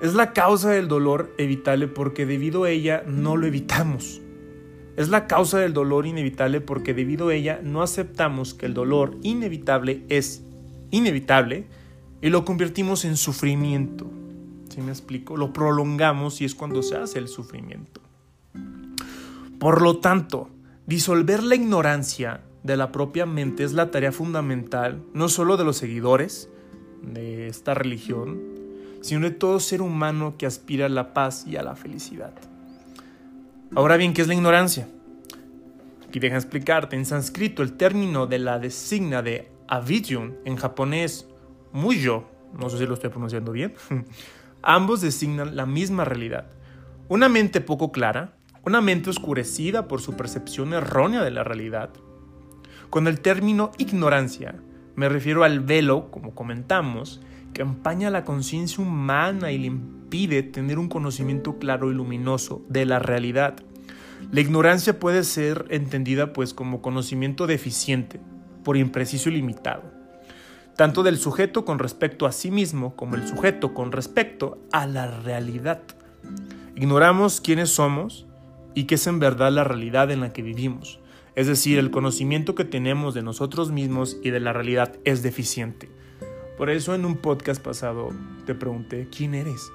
Es 0.03 0.15
la 0.15 0.33
causa 0.33 0.71
del 0.71 0.89
dolor 0.89 1.33
evitable 1.39 1.87
porque 1.87 2.27
debido 2.27 2.65
a 2.65 2.71
ella 2.71 3.05
no 3.07 3.37
lo 3.37 3.47
evitamos. 3.47 4.21
Es 4.97 5.09
la 5.09 5.27
causa 5.27 5.59
del 5.59 5.73
dolor 5.73 6.07
inevitable 6.07 6.61
porque 6.61 6.93
debido 6.93 7.29
a 7.29 7.35
ella 7.35 7.61
no 7.63 7.83
aceptamos 7.83 8.53
que 8.53 8.67
el 8.67 8.75
dolor 8.75 9.17
inevitable 9.23 10.05
es 10.09 10.43
inevitable 10.91 11.67
y 12.21 12.31
lo 12.31 12.45
convertimos 12.45 13.05
en 13.05 13.17
sufrimiento. 13.17 14.11
¿Sí 14.69 14.81
me 14.81 14.91
explico? 14.91 15.37
Lo 15.37 15.53
prolongamos 15.53 16.41
y 16.41 16.45
es 16.45 16.55
cuando 16.55 16.83
se 16.83 16.97
hace 16.97 17.19
el 17.19 17.29
sufrimiento. 17.29 18.01
Por 19.59 19.83
lo 19.83 19.99
tanto, 19.99 20.51
disolver 20.87 21.43
la 21.43 21.55
ignorancia 21.55 22.43
de 22.63 22.77
la 22.77 22.93
propia 22.93 23.27
mente 23.27 23.63
es 23.63 23.73
la 23.73 23.91
tarea 23.91 24.11
fundamental 24.11 25.03
no 25.13 25.29
solo 25.29 25.57
de 25.57 25.65
los 25.65 25.77
seguidores 25.77 26.49
de 27.03 27.47
esta 27.47 27.75
religión, 27.75 28.41
sino 29.03 29.29
de 29.29 29.31
todo 29.31 29.61
ser 29.61 29.83
humano 29.83 30.37
que 30.39 30.47
aspira 30.47 30.87
a 30.87 30.89
la 30.89 31.13
paz 31.13 31.47
y 31.47 31.57
a 31.57 31.63
la 31.63 31.77
felicidad. 31.77 32.33
Ahora 33.75 33.97
bien, 33.97 34.15
¿qué 34.15 34.23
es 34.23 34.29
la 34.29 34.35
ignorancia? 34.35 34.89
Aquí 36.09 36.21
deja 36.21 36.37
explicarte. 36.37 36.97
En 36.97 37.05
sánscrito, 37.05 37.63
el 37.63 37.73
término 37.73 38.27
de 38.27 38.39
la 38.39 38.59
designa 38.59 39.21
de 39.21 39.51
avidyun, 39.69 40.37
en 40.45 40.57
japonés 40.57 41.27
muyo, 41.75 42.25
no 42.59 42.71
sé 42.71 42.79
si 42.79 42.87
lo 42.87 42.95
estoy 42.95 43.11
pronunciando 43.11 43.53
bien, 43.53 43.75
ambos 44.63 45.03
designan 45.03 45.57
la 45.57 45.67
misma 45.67 46.07
realidad. 46.07 46.47
Una 47.09 47.29
mente 47.29 47.61
poco 47.61 47.93
clara, 47.93 48.37
una 48.65 48.81
mente 48.81 49.11
oscurecida 49.11 49.89
por 49.89 50.01
su 50.01 50.17
percepción 50.17 50.73
errónea 50.73 51.23
de 51.23 51.31
la 51.31 51.45
realidad. 51.45 51.91
Con 52.89 53.07
el 53.09 53.21
término 53.21 53.73
ignorancia, 53.77 54.55
me 54.95 55.09
refiero 55.09 55.45
al 55.45 55.61
velo, 55.61 56.11
como 56.11 56.35
comentamos, 56.35 57.21
que 57.53 57.63
empaña 57.63 58.11
la 58.11 58.25
conciencia 58.25 58.83
humana 58.83 59.53
y 59.53 59.59
le 59.59 59.67
impide 59.67 60.43
tener 60.43 60.79
un 60.79 60.89
conocimiento 60.89 61.59
claro 61.59 61.91
y 61.91 61.95
luminoso 61.95 62.65
de 62.69 62.87
la 62.87 63.01
realidad. 63.01 63.57
La 64.31 64.41
ignorancia 64.41 64.99
puede 64.99 65.25
ser 65.25 65.67
entendida 65.71 66.33
pues 66.33 66.55
como 66.55 66.83
conocimiento 66.83 67.47
deficiente, 67.47 68.21
por 68.65 68.77
impreciso 68.77 69.29
y 69.29 69.33
limitado, 69.33 69.93
tanto 70.77 71.03
del 71.03 71.19
sujeto 71.19 71.65
con 71.65 71.79
respecto 71.79 72.27
a 72.27 72.33
sí 72.33 72.51
mismo 72.51 72.97
como 72.97 73.15
el 73.15 73.27
sujeto 73.27 73.75
con 73.75 73.93
respecto 73.93 74.59
a 74.73 74.87
la 74.87 75.07
realidad. 75.21 75.83
Ignoramos 76.77 77.41
quiénes 77.41 77.71
somos 77.71 78.27
y 78.75 78.85
qué 78.85 78.97
es 78.97 79.07
en 79.07 79.21
verdad 79.21 79.53
la 79.53 79.65
realidad 79.65 80.11
en 80.11 80.21
la 80.21 80.33
que 80.33 80.43
vivimos. 80.43 80.99
Es 81.37 81.47
decir, 81.47 81.79
el 81.79 81.91
conocimiento 81.91 82.55
que 82.55 82.65
tenemos 82.65 83.15
de 83.15 83.23
nosotros 83.23 83.71
mismos 83.71 84.19
y 84.23 84.31
de 84.31 84.41
la 84.41 84.53
realidad 84.53 84.97
es 85.05 85.23
deficiente. 85.23 85.89
Por 86.57 86.71
eso 86.71 86.95
en 86.95 87.05
un 87.05 87.17
podcast 87.17 87.63
pasado 87.63 88.11
te 88.47 88.55
pregunté, 88.55 89.09
¿quién 89.15 89.35
eres? 89.35 89.71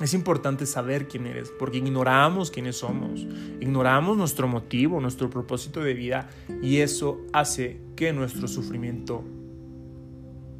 Es 0.00 0.14
importante 0.14 0.66
saber 0.66 1.06
quién 1.06 1.26
eres, 1.26 1.52
porque 1.56 1.78
ignoramos 1.78 2.50
quiénes 2.50 2.76
somos, 2.76 3.26
ignoramos 3.60 4.16
nuestro 4.16 4.48
motivo, 4.48 5.00
nuestro 5.00 5.30
propósito 5.30 5.80
de 5.80 5.94
vida, 5.94 6.30
y 6.62 6.78
eso 6.78 7.20
hace 7.32 7.80
que 7.94 8.12
nuestro 8.12 8.48
sufrimiento 8.48 9.22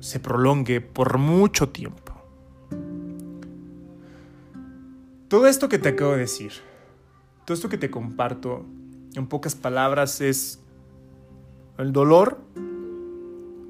se 0.02 0.18
prolongue 0.18 0.80
por 0.80 1.16
mucho 1.16 1.68
tiempo. 1.68 2.12
Todo 5.28 5.46
esto 5.46 5.68
que 5.68 5.78
te 5.78 5.90
acabo 5.90 6.12
de 6.12 6.18
decir, 6.18 6.52
todo 7.46 7.54
esto 7.54 7.68
que 7.68 7.78
te 7.78 7.88
comparto, 7.88 8.66
en 9.14 9.28
pocas 9.28 9.54
palabras, 9.54 10.20
es 10.20 10.60
el 11.78 11.92
dolor 11.92 12.40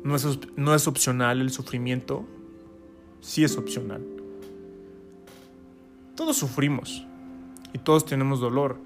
no 0.04 0.16
es, 0.16 0.38
no 0.56 0.74
es 0.74 0.88
opcional 0.88 1.42
el 1.42 1.50
sufrimiento, 1.50 2.24
sí 3.20 3.44
es 3.44 3.58
opcional. 3.58 4.02
Todos 6.16 6.38
sufrimos 6.38 7.06
y 7.74 7.78
todos 7.78 8.06
tenemos 8.06 8.40
dolor. 8.40 8.78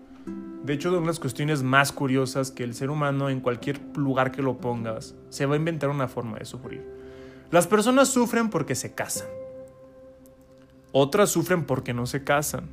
De 0.65 0.73
hecho, 0.73 0.91
de 0.91 0.99
unas 0.99 1.21
cuestiones 1.21 1.63
más 1.63 1.93
curiosas 1.93 2.51
que 2.51 2.65
el 2.65 2.75
ser 2.75 2.91
humano 2.91 3.31
en 3.31 3.41
cualquier 3.41 3.81
lugar 3.97 4.33
que 4.33 4.43
lo 4.43 4.59
pongas 4.59 5.15
se 5.29 5.47
va 5.47 5.55
a 5.55 5.59
inventar 5.59 5.91
una 5.91 6.09
forma 6.09 6.39
de 6.39 6.45
sufrir. 6.45 7.06
Las 7.51 7.67
personas 7.67 8.09
sufren 8.09 8.51
porque 8.51 8.75
se 8.75 8.95
casan. 8.95 9.29
Otras 10.93 11.31
sufren 11.31 11.65
porque 11.65 11.95
no 11.95 12.07
se 12.07 12.25
casan. 12.25 12.69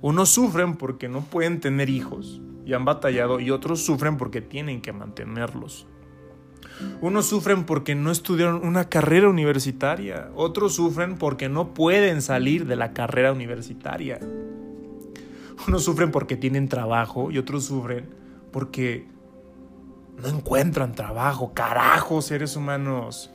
Unos 0.00 0.30
sufren 0.30 0.76
porque 0.76 1.08
no 1.08 1.20
pueden 1.22 1.60
tener 1.60 1.88
hijos 1.88 2.40
y 2.64 2.72
han 2.72 2.84
batallado 2.84 3.40
y 3.40 3.50
otros 3.50 3.84
sufren 3.84 4.16
porque 4.16 4.40
tienen 4.40 4.80
que 4.80 4.92
mantenerlos. 4.92 5.86
Unos 7.00 7.26
sufren 7.26 7.64
porque 7.64 7.94
no 7.94 8.10
estudiaron 8.10 8.66
una 8.66 8.88
carrera 8.88 9.28
universitaria, 9.28 10.30
otros 10.34 10.74
sufren 10.74 11.18
porque 11.18 11.48
no 11.48 11.74
pueden 11.74 12.22
salir 12.22 12.66
de 12.66 12.76
la 12.76 12.92
carrera 12.92 13.32
universitaria. 13.32 14.18
Unos 15.68 15.84
sufren 15.84 16.10
porque 16.10 16.36
tienen 16.36 16.68
trabajo 16.68 17.30
y 17.30 17.38
otros 17.38 17.64
sufren 17.64 18.08
porque 18.50 19.06
no 20.20 20.28
encuentran 20.28 20.94
trabajo. 20.94 21.52
Carajo, 21.54 22.22
seres 22.22 22.56
humanos. 22.56 23.30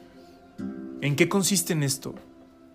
¿En 1.00 1.16
qué 1.16 1.30
consiste 1.30 1.74
en 1.74 1.84
esto? 1.84 2.16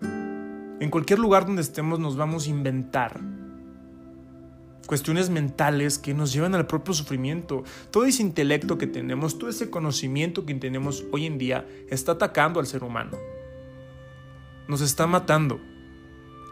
En 0.00 0.90
cualquier 0.90 1.18
lugar 1.18 1.44
donde 1.44 1.62
estemos 1.62 1.98
nos 1.98 2.16
vamos 2.16 2.46
a 2.46 2.50
inventar 2.50 3.20
cuestiones 4.87 5.30
mentales 5.30 5.98
que 5.98 6.14
nos 6.14 6.32
llevan 6.32 6.54
al 6.54 6.66
propio 6.66 6.94
sufrimiento. 6.94 7.64
Todo 7.90 8.04
ese 8.04 8.22
intelecto 8.22 8.78
que 8.78 8.87
tenemos, 8.87 9.38
todo 9.38 9.50
ese 9.50 9.70
conocimiento 9.70 10.44
que 10.44 10.54
tenemos 10.54 11.04
hoy 11.12 11.26
en 11.26 11.38
día 11.38 11.66
está 11.88 12.12
atacando 12.12 12.61
al 12.61 12.66
ser 12.66 12.85
humano. 12.85 13.16
Nos 14.68 14.80
está 14.80 15.06
matando 15.06 15.61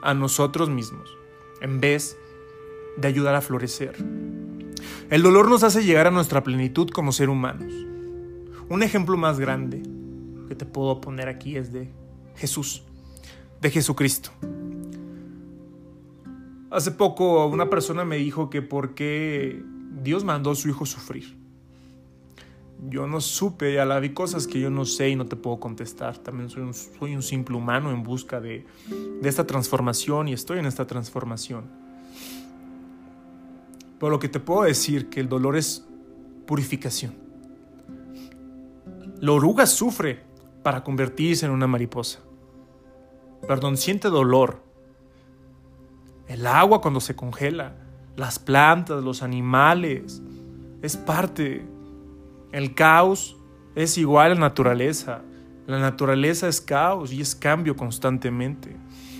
a 0.02 0.14
nosotros 0.14 0.70
mismos 0.70 1.16
en 1.60 1.80
vez 1.80 2.16
de 2.96 3.08
ayudar 3.08 3.34
a 3.34 3.42
florecer. 3.42 3.96
El 5.10 5.22
dolor 5.22 5.48
nos 5.48 5.62
hace 5.62 5.84
llegar 5.84 6.06
a 6.06 6.10
nuestra 6.10 6.42
plenitud 6.42 6.88
como 6.90 7.12
ser 7.12 7.28
humanos. 7.28 7.72
Un 8.68 8.82
ejemplo 8.82 9.16
más 9.16 9.38
grande 9.38 9.82
que 10.50 10.56
te 10.56 10.66
puedo 10.66 11.00
poner 11.00 11.28
aquí 11.28 11.56
es 11.56 11.72
de 11.72 11.88
Jesús, 12.34 12.82
de 13.60 13.70
Jesucristo. 13.70 14.32
Hace 16.72 16.90
poco 16.90 17.46
una 17.46 17.70
persona 17.70 18.04
me 18.04 18.16
dijo 18.16 18.50
que 18.50 18.60
por 18.60 18.96
qué 18.96 19.62
Dios 20.02 20.24
mandó 20.24 20.50
a 20.50 20.56
su 20.56 20.68
hijo 20.68 20.86
sufrir. 20.86 21.36
Yo 22.88 23.06
no 23.06 23.20
supe, 23.20 23.74
ya 23.74 23.84
la 23.84 24.00
vi 24.00 24.10
cosas 24.12 24.48
que 24.48 24.58
yo 24.58 24.70
no 24.70 24.86
sé 24.86 25.10
y 25.10 25.14
no 25.14 25.26
te 25.26 25.36
puedo 25.36 25.60
contestar. 25.60 26.18
También 26.18 26.50
soy 26.50 26.64
un, 27.12 27.22
simple 27.22 27.56
humano 27.56 27.92
en 27.92 28.02
busca 28.02 28.40
de, 28.40 28.66
de 29.22 29.28
esta 29.28 29.46
transformación 29.46 30.26
y 30.26 30.32
estoy 30.32 30.58
en 30.58 30.66
esta 30.66 30.84
transformación. 30.84 31.66
Pero 34.00 34.10
lo 34.10 34.18
que 34.18 34.28
te 34.28 34.40
puedo 34.40 34.62
decir 34.62 35.10
que 35.10 35.20
el 35.20 35.28
dolor 35.28 35.56
es 35.56 35.86
purificación. 36.44 37.14
La 39.20 39.30
oruga 39.30 39.66
sufre 39.66 40.29
para 40.62 40.82
convertirse 40.82 41.46
en 41.46 41.52
una 41.52 41.66
mariposa. 41.66 42.20
Perdón, 43.46 43.76
siente 43.76 44.08
dolor 44.08 44.70
el 46.30 46.46
agua 46.46 46.80
cuando 46.80 47.00
se 47.00 47.16
congela, 47.16 47.74
las 48.14 48.38
plantas, 48.38 49.02
los 49.02 49.24
animales, 49.24 50.22
es 50.80 50.96
parte. 50.96 51.66
El 52.52 52.76
caos 52.76 53.36
es 53.74 53.98
igual 53.98 54.30
a 54.30 54.34
la 54.34 54.40
naturaleza. 54.40 55.22
La 55.66 55.80
naturaleza 55.80 56.46
es 56.46 56.60
caos 56.60 57.12
y 57.12 57.20
es 57.20 57.34
cambio 57.34 57.74
constantemente. 57.74 58.76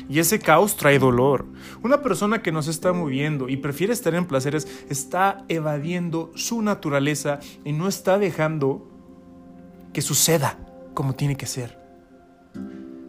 Y 0.09 0.21
ese 0.21 0.39
caos 0.39 0.77
trae 0.77 1.01
dolor. 1.01 1.47
Una 1.83 2.01
persona 2.01 2.43
que 2.43 2.53
no 2.53 2.63
se 2.63 2.71
está 2.71 2.93
moviendo 2.93 3.49
y 3.49 3.57
prefiere 3.57 3.93
estar 3.93 4.15
en 4.15 4.27
placeres 4.27 4.85
está 4.89 5.45
evadiendo 5.49 6.31
su 6.37 6.63
naturaleza 6.63 7.41
y 7.65 7.73
no 7.73 7.89
está 7.89 8.19
dejando 8.21 8.89
que 9.93 10.01
suceda 10.01 10.59
como 10.95 11.15
tiene 11.15 11.37
que 11.37 11.47
ser. 11.47 11.79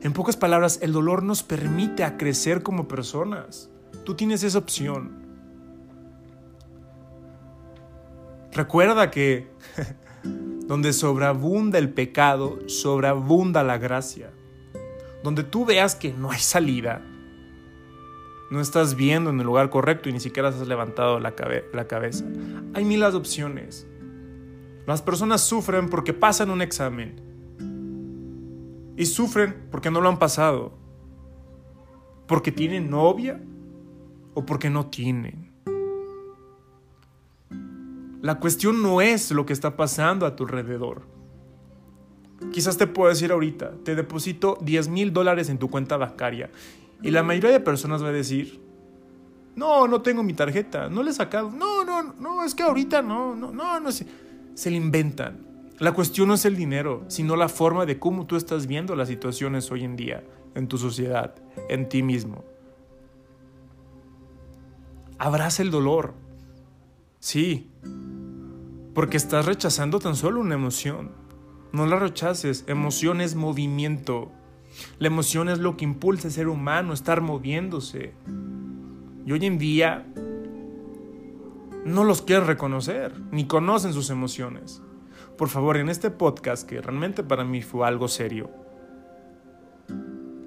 En 0.02 0.14
pocas 0.14 0.36
palabras, 0.36 0.80
el 0.82 0.94
dolor 0.94 1.24
nos 1.24 1.44
permite 1.44 2.04
a 2.04 2.18
crecer 2.18 2.64
como 2.64 2.88
personas. 2.88 3.70
Tú 4.04 4.16
tienes 4.16 4.44
esa 4.44 4.58
opción. 4.58 5.22
Recuerda 8.52 9.12
que 9.12 9.52
donde 10.66 10.94
sobreabunda 10.94 11.78
el 11.78 11.90
pecado, 11.94 12.60
sobreabunda 12.68 13.64
la 13.64 13.78
gracia. 13.78 14.32
Donde 15.24 15.44
tú 15.44 15.66
veas 15.66 15.96
que 15.96 16.12
no 16.14 16.32
hay 16.32 16.40
salida, 16.40 17.02
no 18.50 18.60
estás 18.60 18.96
viendo 18.96 19.30
en 19.30 19.40
el 19.40 19.46
lugar 19.46 19.70
correcto 19.70 20.10
y 20.10 20.14
ni 20.14 20.20
siquiera 20.20 20.50
has 20.50 20.68
levantado 20.68 21.20
la, 21.20 21.34
la 21.72 21.88
cabeza. 21.88 22.26
Hay 22.74 22.84
miles 22.84 23.12
de 23.12 23.18
opciones. 23.18 23.88
Las 24.86 25.02
personas 25.02 25.42
sufren 25.42 25.90
porque 25.90 26.12
pasan 26.12 26.50
un 26.50 26.62
examen. 26.62 27.31
Y 29.02 29.08
sufren 29.08 29.68
porque 29.72 29.90
no 29.90 30.00
lo 30.00 30.10
han 30.10 30.20
pasado. 30.20 30.74
Porque 32.28 32.52
tienen 32.52 32.92
novia 32.92 33.42
o 34.36 34.46
porque 34.46 34.70
no 34.70 34.92
tienen. 34.92 35.52
La 38.22 38.40
cuestión 38.40 38.84
no 38.84 39.02
es 39.02 39.32
lo 39.32 39.44
que 39.48 39.54
está 39.54 39.76
pasando 39.76 40.28
a 40.28 40.36
tu 40.36 40.44
alrededor. 40.44 41.02
Quizás 42.54 42.78
te 42.78 42.86
puedo 42.86 43.10
decir 43.10 43.32
ahorita, 43.32 43.72
te 43.84 43.96
deposito 43.96 44.60
10 44.62 44.90
mil 44.90 45.12
dólares 45.12 45.50
en 45.50 45.58
tu 45.58 45.72
cuenta 45.72 45.98
bancaria 45.98 46.52
y 47.02 47.10
la 47.10 47.24
mayoría 47.24 47.50
de 47.50 47.60
personas 47.60 48.04
va 48.04 48.10
a 48.10 48.12
decir, 48.12 48.62
No, 49.56 49.88
no 49.88 50.04
tengo 50.04 50.22
mi 50.22 50.36
tarjeta, 50.36 50.90
no 50.90 51.02
le 51.02 51.10
he 51.10 51.14
sacado. 51.16 51.50
No, 51.50 51.84
no, 51.84 52.14
no, 52.20 52.44
es 52.44 52.54
que 52.54 52.62
ahorita 52.62 53.02
no, 53.02 53.36
no, 53.36 53.52
no, 53.52 53.80
no 53.80 53.92
sé. 53.92 54.06
Se 54.54 54.70
le 54.70 54.78
inventan. 54.78 55.51
La 55.82 55.94
cuestión 55.94 56.28
no 56.28 56.36
es 56.36 56.46
el 56.46 56.56
dinero, 56.56 57.04
sino 57.08 57.36
la 57.36 57.50
forma 57.50 57.88
de 57.88 57.98
cómo 57.98 58.28
tú 58.28 58.36
estás 58.36 58.68
viendo 58.68 58.96
las 58.96 59.08
situaciones 59.08 59.72
hoy 59.72 59.84
en 59.84 59.96
día, 59.96 60.24
en 60.54 60.68
tu 60.68 60.78
sociedad, 60.78 61.34
en 61.70 61.90
ti 61.90 62.04
mismo. 62.04 62.46
Abraza 65.18 65.64
el 65.64 65.72
dolor. 65.72 66.14
Sí, 67.20 67.72
porque 68.94 69.18
estás 69.18 69.48
rechazando 69.48 69.98
tan 69.98 70.16
solo 70.16 70.40
una 70.40 70.54
emoción. 70.54 71.14
No 71.72 71.88
la 71.88 71.98
rechaces, 71.98 72.64
emoción 72.68 73.20
es 73.20 73.34
movimiento. 73.34 74.32
La 75.00 75.08
emoción 75.08 75.50
es 75.50 75.58
lo 75.58 75.78
que 75.78 75.86
impulsa 75.86 76.28
al 76.28 76.32
ser 76.32 76.48
humano, 76.48 76.94
estar 76.94 77.22
moviéndose. 77.22 78.14
Y 79.26 79.32
hoy 79.32 79.44
en 79.48 79.58
día 79.58 80.06
no 81.86 82.04
los 82.04 82.22
quieren 82.22 82.46
reconocer, 82.46 83.20
ni 83.32 83.48
conocen 83.48 83.94
sus 83.94 84.12
emociones. 84.12 84.84
Por 85.42 85.50
favor, 85.50 85.78
en 85.78 85.90
este 85.90 86.12
podcast, 86.12 86.70
que 86.70 86.80
realmente 86.80 87.24
para 87.24 87.44
mí 87.44 87.64
fue 87.64 87.88
algo 87.88 88.08
serio, 88.08 88.52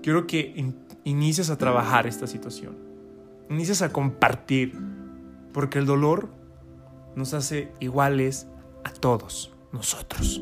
quiero 0.04 0.28
que 0.28 0.72
inicies 1.02 1.50
a 1.50 1.58
trabajar 1.58 2.06
esta 2.06 2.28
situación. 2.28 2.76
Inicies 3.50 3.82
a 3.82 3.92
compartir, 3.92 4.78
porque 5.52 5.80
el 5.80 5.86
dolor 5.86 6.28
nos 7.16 7.34
hace 7.34 7.72
iguales 7.80 8.46
a 8.84 8.92
todos 8.92 9.52
nosotros. 9.72 10.40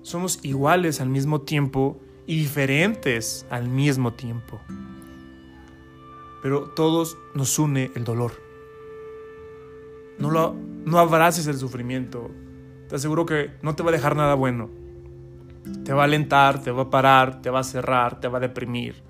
Somos 0.00 0.42
iguales 0.42 1.02
al 1.02 1.10
mismo 1.10 1.42
tiempo 1.42 2.00
y 2.26 2.38
diferentes 2.38 3.44
al 3.50 3.68
mismo 3.68 4.14
tiempo. 4.14 4.62
Pero 6.42 6.70
todos 6.70 7.18
nos 7.34 7.58
une 7.58 7.90
el 7.96 8.04
dolor. 8.04 8.32
No, 10.18 10.30
lo, 10.30 10.54
no 10.86 10.98
abraces 10.98 11.46
el 11.48 11.58
sufrimiento. 11.58 12.30
Te 12.88 12.96
aseguro 12.96 13.26
que 13.26 13.52
no 13.62 13.74
te 13.74 13.82
va 13.82 13.90
a 13.90 13.92
dejar 13.92 14.16
nada 14.16 14.34
bueno. 14.34 14.68
Te 15.84 15.92
va 15.92 16.02
a 16.02 16.04
alentar, 16.04 16.62
te 16.62 16.70
va 16.70 16.82
a 16.82 16.90
parar, 16.90 17.40
te 17.40 17.50
va 17.50 17.60
a 17.60 17.64
cerrar, 17.64 18.20
te 18.20 18.28
va 18.28 18.38
a 18.38 18.40
deprimir. 18.40 19.02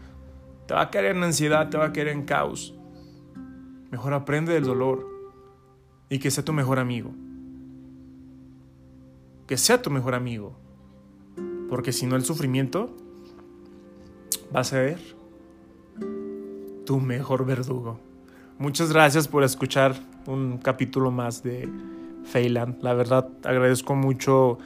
Te 0.66 0.74
va 0.74 0.82
a 0.82 0.90
caer 0.90 1.16
en 1.16 1.22
ansiedad, 1.22 1.68
te 1.68 1.76
va 1.76 1.86
a 1.86 1.92
caer 1.92 2.08
en 2.08 2.24
caos. 2.24 2.74
Mejor 3.90 4.14
aprende 4.14 4.54
del 4.54 4.64
dolor 4.64 5.06
y 6.08 6.18
que 6.18 6.30
sea 6.30 6.44
tu 6.44 6.52
mejor 6.52 6.78
amigo. 6.78 7.12
Que 9.46 9.56
sea 9.56 9.82
tu 9.82 9.90
mejor 9.90 10.14
amigo. 10.14 10.56
Porque 11.68 11.92
si 11.92 12.06
no 12.06 12.16
el 12.16 12.24
sufrimiento 12.24 12.94
va 14.54 14.60
a 14.60 14.64
ser 14.64 14.98
tu 16.86 17.00
mejor 17.00 17.44
verdugo. 17.44 17.98
Muchas 18.58 18.92
gracias 18.92 19.26
por 19.26 19.42
escuchar 19.42 19.94
un 20.26 20.58
capítulo 20.58 21.10
más 21.10 21.42
de 21.42 21.68
Feyland. 22.24 22.82
La 22.82 22.94
verdad 22.94 23.28
agradezco 23.44 23.94
mucho 23.94 24.58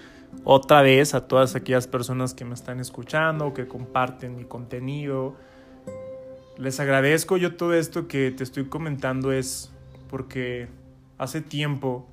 otra 0.44 0.82
vez 0.82 1.14
a 1.14 1.26
todas 1.26 1.54
aquellas 1.54 1.86
personas 1.86 2.34
que 2.34 2.44
me 2.44 2.54
están 2.54 2.80
escuchando, 2.80 3.54
que 3.54 3.66
comparten 3.66 4.36
mi 4.36 4.44
contenido. 4.44 5.36
Les 6.56 6.80
agradezco 6.80 7.36
yo 7.36 7.56
todo 7.56 7.74
esto 7.74 8.08
que 8.08 8.30
te 8.30 8.44
estoy 8.44 8.66
comentando 8.66 9.32
es 9.32 9.72
porque 10.08 10.68
hace 11.18 11.40
tiempo 11.40 12.08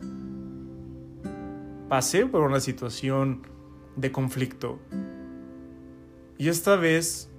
pasé 1.89 2.25
por 2.25 2.41
una 2.41 2.59
situación 2.59 3.43
de 3.95 4.11
conflicto. 4.11 4.79
Y 6.37 6.49
esta 6.49 6.75
vez 6.75 7.29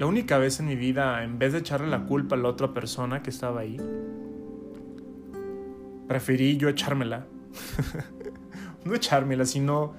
la 0.00 0.06
única 0.06 0.38
vez 0.38 0.58
en 0.60 0.66
mi 0.66 0.76
vida, 0.76 1.22
en 1.24 1.38
vez 1.38 1.52
de 1.52 1.58
echarle 1.58 1.86
la 1.86 2.06
culpa 2.06 2.34
a 2.34 2.38
la 2.38 2.48
otra 2.48 2.72
persona 2.72 3.22
que 3.22 3.28
estaba 3.28 3.60
ahí, 3.60 3.76
preferí 6.10 6.56
yo 6.56 6.68
echármela. 6.68 7.24
no 8.84 8.96
echármela, 8.96 9.44
sino 9.44 9.94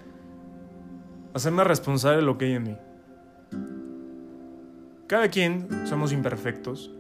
hacerme 1.33 1.63
responsable 1.63 2.17
de 2.17 2.23
lo 2.23 2.37
que 2.37 2.45
hay 2.47 2.51
en 2.55 2.63
mí. 2.63 2.77
Cada 5.07 5.29
quien 5.29 5.87
somos 5.87 6.11
imperfectos 6.11 6.93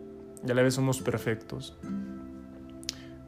y 0.47 0.49
a 0.49 0.53
la 0.53 0.61
vez 0.61 0.75
somos 0.75 1.01
perfectos. 1.01 1.77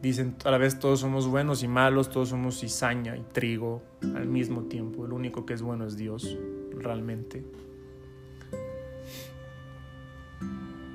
Dicen, 0.02 0.38
a 0.46 0.52
la 0.52 0.58
vez 0.58 0.80
todos 0.80 1.02
somos 1.02 1.28
buenos 1.28 1.64
y 1.64 1.68
malos, 1.68 2.10
todos 2.10 2.30
somos 2.30 2.62
cizaña 2.62 3.18
y 3.18 3.24
trigo 3.34 3.84
al 4.16 4.26
mismo 4.26 4.62
tiempo. 4.70 5.06
El 5.06 5.12
único 5.12 5.46
que 5.46 5.54
es 5.54 5.62
bueno 5.62 5.86
es 5.86 5.98
Dios, 5.98 6.38
realmente. 6.78 7.44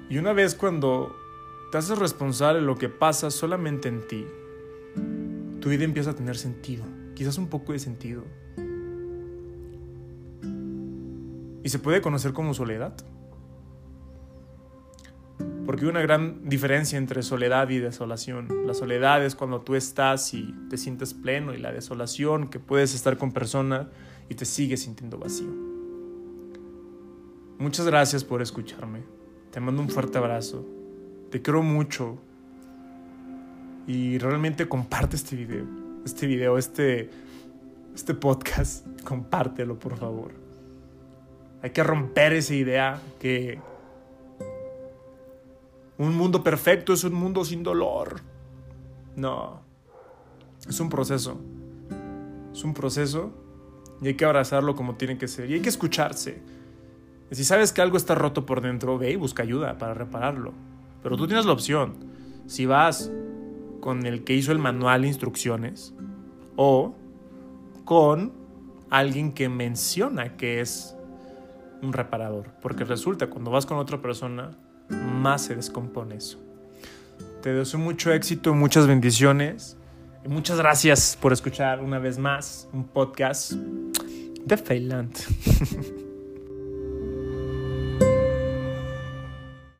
Y 0.08 0.16
una 0.16 0.32
vez 0.32 0.54
cuando 0.54 1.14
te 1.70 1.76
haces 1.76 1.98
responsable 1.98 2.60
de 2.60 2.66
lo 2.66 2.76
que 2.76 2.88
pasa 2.88 3.30
solamente 3.30 3.88
en 3.90 4.06
ti, 4.08 4.24
tu 5.68 5.72
vida 5.72 5.84
empieza 5.84 6.12
a 6.12 6.14
tener 6.14 6.38
sentido, 6.38 6.82
quizás 7.14 7.36
un 7.36 7.48
poco 7.48 7.74
de 7.74 7.78
sentido. 7.78 8.24
Y 11.62 11.68
se 11.68 11.78
puede 11.78 12.00
conocer 12.00 12.32
como 12.32 12.54
soledad. 12.54 12.94
Porque 15.66 15.84
hay 15.84 15.90
una 15.90 16.00
gran 16.00 16.48
diferencia 16.48 16.96
entre 16.96 17.22
soledad 17.22 17.68
y 17.68 17.80
desolación. 17.80 18.48
La 18.66 18.72
soledad 18.72 19.22
es 19.22 19.34
cuando 19.34 19.60
tú 19.60 19.74
estás 19.74 20.32
y 20.32 20.54
te 20.70 20.78
sientes 20.78 21.12
pleno 21.12 21.52
y 21.52 21.58
la 21.58 21.70
desolación 21.70 22.48
que 22.48 22.60
puedes 22.60 22.94
estar 22.94 23.18
con 23.18 23.32
personas 23.32 23.88
y 24.30 24.36
te 24.36 24.46
sigues 24.46 24.80
sintiendo 24.84 25.18
vacío. 25.18 25.54
Muchas 27.58 27.84
gracias 27.84 28.24
por 28.24 28.40
escucharme. 28.40 29.02
Te 29.50 29.60
mando 29.60 29.82
un 29.82 29.90
fuerte 29.90 30.16
abrazo. 30.16 30.66
Te 31.30 31.42
quiero 31.42 31.62
mucho. 31.62 32.18
Y 33.88 34.18
realmente 34.18 34.68
comparte 34.68 35.16
este 35.16 35.34
video. 35.34 35.64
Este 36.04 36.26
video, 36.26 36.58
este, 36.58 37.08
este 37.94 38.12
podcast. 38.12 38.86
Compártelo, 39.04 39.78
por 39.78 39.96
favor. 39.96 40.30
Hay 41.62 41.70
que 41.70 41.82
romper 41.82 42.34
esa 42.34 42.54
idea 42.54 43.00
que 43.18 43.58
un 45.96 46.14
mundo 46.14 46.44
perfecto 46.44 46.92
es 46.92 47.02
un 47.02 47.14
mundo 47.14 47.46
sin 47.46 47.62
dolor. 47.62 48.20
No. 49.16 49.62
Es 50.68 50.78
un 50.80 50.90
proceso. 50.90 51.40
Es 52.52 52.62
un 52.64 52.74
proceso 52.74 53.32
y 54.02 54.08
hay 54.08 54.14
que 54.14 54.26
abrazarlo 54.26 54.76
como 54.76 54.96
tiene 54.96 55.16
que 55.16 55.28
ser. 55.28 55.50
Y 55.50 55.54
hay 55.54 55.60
que 55.60 55.70
escucharse. 55.70 56.42
Si 57.30 57.42
sabes 57.42 57.72
que 57.72 57.80
algo 57.80 57.96
está 57.96 58.14
roto 58.14 58.44
por 58.44 58.60
dentro, 58.60 58.98
ve 58.98 59.12
y 59.12 59.16
busca 59.16 59.42
ayuda 59.42 59.78
para 59.78 59.94
repararlo. 59.94 60.52
Pero 61.02 61.16
tú 61.16 61.26
tienes 61.26 61.46
la 61.46 61.52
opción. 61.52 61.94
Si 62.46 62.66
vas 62.66 63.10
con 63.80 64.06
el 64.06 64.24
que 64.24 64.34
hizo 64.34 64.52
el 64.52 64.58
manual 64.58 65.02
de 65.02 65.08
instrucciones 65.08 65.94
o 66.56 66.94
con 67.84 68.32
alguien 68.90 69.32
que 69.32 69.48
menciona 69.48 70.36
que 70.36 70.60
es 70.60 70.96
un 71.82 71.92
reparador. 71.92 72.50
Porque 72.60 72.84
resulta, 72.84 73.28
cuando 73.28 73.50
vas 73.50 73.66
con 73.66 73.78
otra 73.78 74.00
persona, 74.00 74.50
más 74.88 75.42
se 75.42 75.56
descompone 75.56 76.16
eso. 76.16 76.38
Te 77.42 77.52
deseo 77.52 77.78
mucho 77.78 78.12
éxito, 78.12 78.54
muchas 78.54 78.86
bendiciones. 78.86 79.76
Y 80.24 80.28
muchas 80.28 80.58
gracias 80.58 81.16
por 81.20 81.32
escuchar 81.32 81.80
una 81.80 81.98
vez 81.98 82.18
más 82.18 82.68
un 82.72 82.84
podcast 82.84 83.52
de 83.52 84.56
Feyland. 84.56 85.14